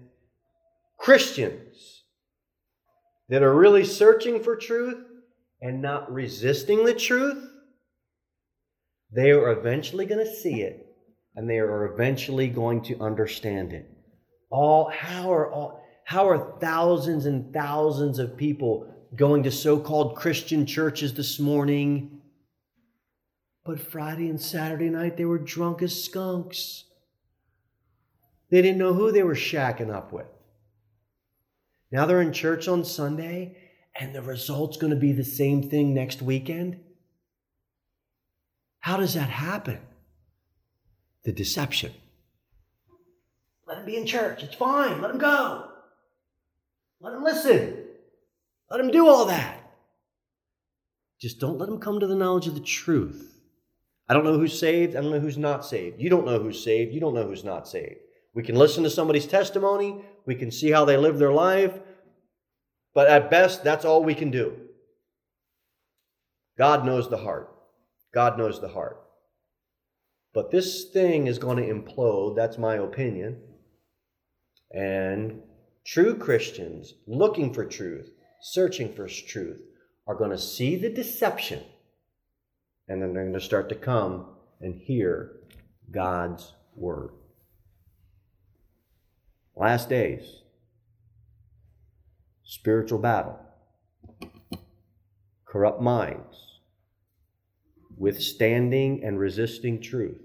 Christians 0.99 2.05
that 3.29 3.43
are 3.43 3.55
really 3.55 3.85
searching 3.85 4.43
for 4.43 4.57
truth 4.57 5.05
and 5.61 5.83
not 5.83 6.13
resisting 6.13 6.85
the 6.85 6.95
truth, 6.95 7.43
they 9.11 9.31
are 9.31 9.51
eventually 9.51 10.07
going 10.07 10.25
to 10.25 10.35
see 10.35 10.63
it 10.63 10.87
and 11.37 11.49
they 11.49 11.59
are 11.59 11.93
eventually 11.93 12.49
going 12.49 12.83
to 12.83 12.99
understand 13.01 13.73
it. 13.73 13.91
All 14.51 14.89
how 14.91 15.33
are 15.33 15.51
all 15.51 15.83
how 16.05 16.29
are 16.29 16.59
thousands 16.61 17.27
and 17.27 17.53
thousands 17.53 18.19
of 18.19 18.37
people 18.37 18.93
going 19.17 19.43
to 19.43 19.51
so-called 19.51 20.17
Christian 20.17 20.67
churches 20.67 21.15
this 21.15 21.41
morning 21.41 22.21
but 23.65 23.81
Friday 23.81 24.29
and 24.29 24.41
Saturday 24.41 24.91
night, 24.91 25.17
they 25.17 25.25
were 25.25 25.39
drunk 25.39 25.83
as 25.83 26.05
skunks. 26.05 26.85
They 28.51 28.61
didn't 28.61 28.79
know 28.79 28.93
who 28.93 29.11
they 29.11 29.23
were 29.23 29.35
shacking 29.35 29.93
up 29.93 30.13
with. 30.13 30.27
Now 31.91 32.05
they're 32.05 32.21
in 32.21 32.33
church 32.33 32.69
on 32.69 32.85
Sunday, 32.85 33.57
and 33.99 34.15
the 34.15 34.21
result's 34.21 34.77
going 34.77 34.93
to 34.93 34.99
be 34.99 35.13
the 35.13 35.25
same 35.25 35.63
thing 35.63 35.95
next 35.95 36.21
weekend. 36.21 36.79
How 38.81 38.99
does 38.99 39.15
that 39.15 39.31
happen? 39.31 39.79
The 41.23 41.33
deception. 41.33 41.93
Let 43.67 43.77
them 43.77 43.87
be 43.87 43.97
in 43.97 44.05
church. 44.05 44.43
It's 44.43 44.55
fine. 44.55 45.01
Let 45.01 45.09
them 45.09 45.19
go. 45.19 45.71
Let 47.01 47.13
them 47.13 47.25
listen. 47.25 47.79
Let 48.71 48.77
them 48.77 48.91
do 48.91 49.09
all 49.09 49.25
that. 49.27 49.61
Just 51.19 51.41
don't 51.41 51.59
let 51.59 51.71
them 51.71 51.81
come 51.81 52.01
to 52.01 52.07
the 52.07 52.15
knowledge 52.15 52.47
of 52.47 52.55
the 52.55 52.61
truth. 52.61 53.34
I 54.09 54.15
don't 54.15 54.25
know 54.25 54.39
who's 54.39 54.59
saved. 54.59 54.97
I 54.97 55.01
don't 55.01 55.11
know 55.11 55.21
who's 55.21 55.39
not 55.39 55.65
saved. 55.65 56.01
You 56.01 56.11
don't 56.11 56.27
know 56.27 56.39
who's 56.39 56.63
saved. 56.63 56.93
You 56.93 57.01
don't 57.01 57.15
know 57.15 57.27
who's 57.27 57.45
not 57.45 57.67
saved. 57.67 58.01
We 58.35 58.43
can 58.43 58.57
listen 58.57 58.83
to 58.83 58.91
somebody's 58.91 59.27
testimony. 59.27 60.05
We 60.27 60.35
can 60.35 60.51
see 60.51 60.71
how 60.71 60.85
they 60.85 60.97
live 60.97 61.19
their 61.19 61.33
life. 61.33 61.79
But 62.95 63.09
at 63.09 63.31
best, 63.31 63.65
that's 63.65 63.85
all 63.85 64.05
we 64.05 64.15
can 64.15 64.31
do. 64.31 64.57
God 66.59 66.85
knows 66.85 67.09
the 67.09 67.17
heart. 67.17 67.51
God 68.13 68.39
knows 68.39 68.61
the 68.61 68.69
heart. 68.69 69.01
But 70.35 70.51
this 70.51 70.85
thing 70.93 71.27
is 71.27 71.39
going 71.39 71.57
to 71.57 71.73
implode. 71.73 72.37
That's 72.37 72.59
my 72.59 72.77
opinion. 72.77 73.41
And 74.73 75.43
true 75.87 76.17
Christians 76.17 76.95
looking 77.07 77.55
for 77.55 77.65
truth, 77.65 78.11
searching 78.43 78.93
for 78.93 79.09
truth, 79.09 79.63
are 80.07 80.15
going 80.15 80.31
to 80.31 80.39
see 80.39 80.77
the 80.77 80.91
deception 80.91 81.63
and 82.89 83.01
then 83.01 83.13
they're 83.13 83.25
going 83.25 83.35
to 83.35 83.41
start 83.41 83.69
to 83.71 83.75
come 83.75 84.27
and 84.61 84.75
hear 84.75 85.37
God's 85.91 86.55
word. 86.75 87.11
Last 89.57 89.89
days, 89.89 90.43
spiritual 92.43 92.99
battle, 92.99 93.39
corrupt 95.45 95.81
minds, 95.81 96.59
withstanding 97.97 99.03
and 99.05 99.19
resisting 99.19 99.81
truth. 99.81 100.21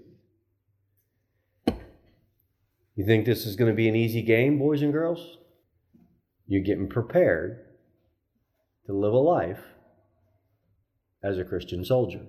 You 2.96 3.06
think 3.06 3.24
this 3.24 3.46
is 3.46 3.56
going 3.56 3.70
to 3.70 3.76
be 3.76 3.88
an 3.88 3.96
easy 3.96 4.20
game, 4.20 4.58
boys 4.58 4.82
and 4.82 4.92
girls? 4.92 5.38
You're 6.46 6.62
getting 6.62 6.88
prepared 6.88 7.64
to 8.86 8.92
live 8.92 9.14
a 9.14 9.18
life 9.18 9.62
as 11.22 11.38
a 11.38 11.44
Christian 11.44 11.84
soldier. 11.84 12.26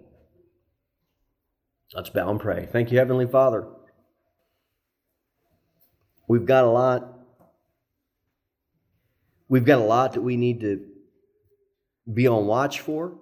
Let's 1.94 2.10
bow 2.10 2.30
and 2.30 2.40
pray. 2.40 2.70
Thank 2.72 2.92
you, 2.92 2.98
Heavenly 2.98 3.28
Father. 3.28 3.68
We've 6.28 6.46
got 6.46 6.64
a 6.64 6.70
lot. 6.70 7.20
We've 9.50 9.66
got 9.66 9.80
a 9.80 9.84
lot 9.84 10.14
that 10.14 10.22
we 10.22 10.38
need 10.38 10.62
to 10.62 10.86
be 12.12 12.28
on 12.28 12.48
watch 12.48 12.80
for. 12.80 13.18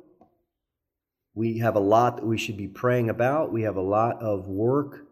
We 1.33 1.57
have 1.59 1.75
a 1.75 1.79
lot 1.79 2.17
that 2.17 2.25
we 2.25 2.37
should 2.37 2.57
be 2.57 2.67
praying 2.67 3.09
about. 3.09 3.51
We 3.51 3.63
have 3.63 3.75
a 3.75 3.81
lot 3.81 4.21
of 4.21 4.47
work 4.47 5.07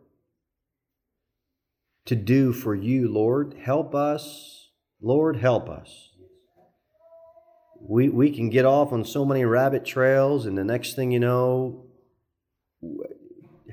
to 2.06 2.16
do 2.16 2.54
for 2.54 2.76
you, 2.76 3.12
Lord. 3.12 3.56
Help 3.60 3.96
us. 3.96 4.70
Lord, 5.02 5.38
help 5.38 5.68
us. 5.68 6.10
We, 7.80 8.10
we 8.10 8.30
can 8.32 8.50
get 8.50 8.66
off 8.66 8.92
on 8.92 9.04
so 9.04 9.26
many 9.26 9.46
rabbit 9.46 9.86
trails, 9.86 10.46
and 10.46 10.58
the 10.58 10.64
next 10.64 10.96
thing 10.96 11.12
you 11.12 11.20
know, 11.20 11.86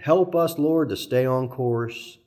help 0.04 0.34
us, 0.34 0.58
Lord, 0.58 0.90
to 0.90 0.98
stay 0.98 1.24
on 1.24 1.48
course. 1.48 2.18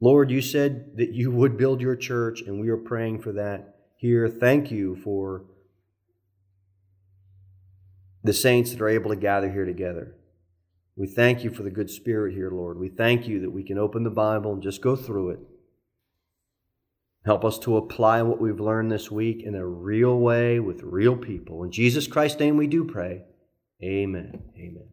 Lord, 0.00 0.30
you 0.30 0.40
said 0.40 0.96
that 0.96 1.12
you 1.12 1.30
would 1.30 1.58
build 1.58 1.82
your 1.82 1.96
church, 1.96 2.40
and 2.40 2.58
we 2.58 2.70
are 2.70 2.78
praying 2.78 3.20
for 3.20 3.32
that 3.32 3.76
here. 3.96 4.26
Thank 4.26 4.70
you 4.70 4.96
for 4.96 5.44
the 8.24 8.32
saints 8.32 8.70
that 8.70 8.80
are 8.80 8.88
able 8.88 9.10
to 9.10 9.16
gather 9.16 9.52
here 9.52 9.66
together. 9.66 10.14
We 10.96 11.06
thank 11.06 11.44
you 11.44 11.50
for 11.50 11.62
the 11.62 11.70
good 11.70 11.90
spirit 11.90 12.32
here, 12.32 12.50
Lord. 12.50 12.78
We 12.78 12.88
thank 12.88 13.28
you 13.28 13.38
that 13.40 13.50
we 13.50 13.62
can 13.62 13.76
open 13.76 14.02
the 14.02 14.08
Bible 14.08 14.54
and 14.54 14.62
just 14.62 14.80
go 14.80 14.96
through 14.96 15.30
it. 15.30 15.40
Help 17.26 17.44
us 17.44 17.58
to 17.58 17.76
apply 17.76 18.22
what 18.22 18.40
we've 18.40 18.60
learned 18.60 18.90
this 18.90 19.10
week 19.10 19.42
in 19.42 19.54
a 19.54 19.66
real 19.66 20.18
way 20.18 20.58
with 20.58 20.82
real 20.82 21.18
people. 21.18 21.64
In 21.64 21.70
Jesus 21.70 22.06
Christ's 22.06 22.40
name 22.40 22.56
we 22.56 22.66
do 22.66 22.82
pray. 22.82 23.24
Amen. 23.82 24.42
Amen. 24.56 24.84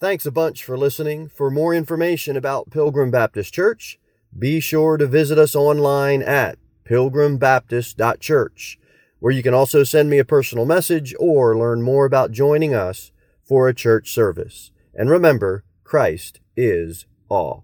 Thanks 0.00 0.26
a 0.26 0.30
bunch 0.30 0.64
for 0.64 0.76
listening. 0.76 1.28
For 1.28 1.50
more 1.50 1.74
information 1.74 2.36
about 2.36 2.70
Pilgrim 2.70 3.10
Baptist 3.10 3.54
Church, 3.54 3.98
be 4.38 4.60
sure 4.60 4.96
to 4.96 5.06
visit 5.06 5.38
us 5.38 5.54
online 5.54 6.22
at 6.22 6.58
pilgrimbaptist.church, 6.84 8.78
where 9.20 9.32
you 9.32 9.42
can 9.42 9.54
also 9.54 9.82
send 9.84 10.10
me 10.10 10.18
a 10.18 10.24
personal 10.24 10.66
message 10.66 11.14
or 11.18 11.56
learn 11.56 11.80
more 11.80 12.04
about 12.04 12.32
joining 12.32 12.74
us 12.74 13.12
for 13.42 13.68
a 13.68 13.74
church 13.74 14.12
service. 14.12 14.70
And 14.94 15.08
remember, 15.08 15.64
Christ 15.84 16.40
is 16.56 17.06
all. 17.30 17.63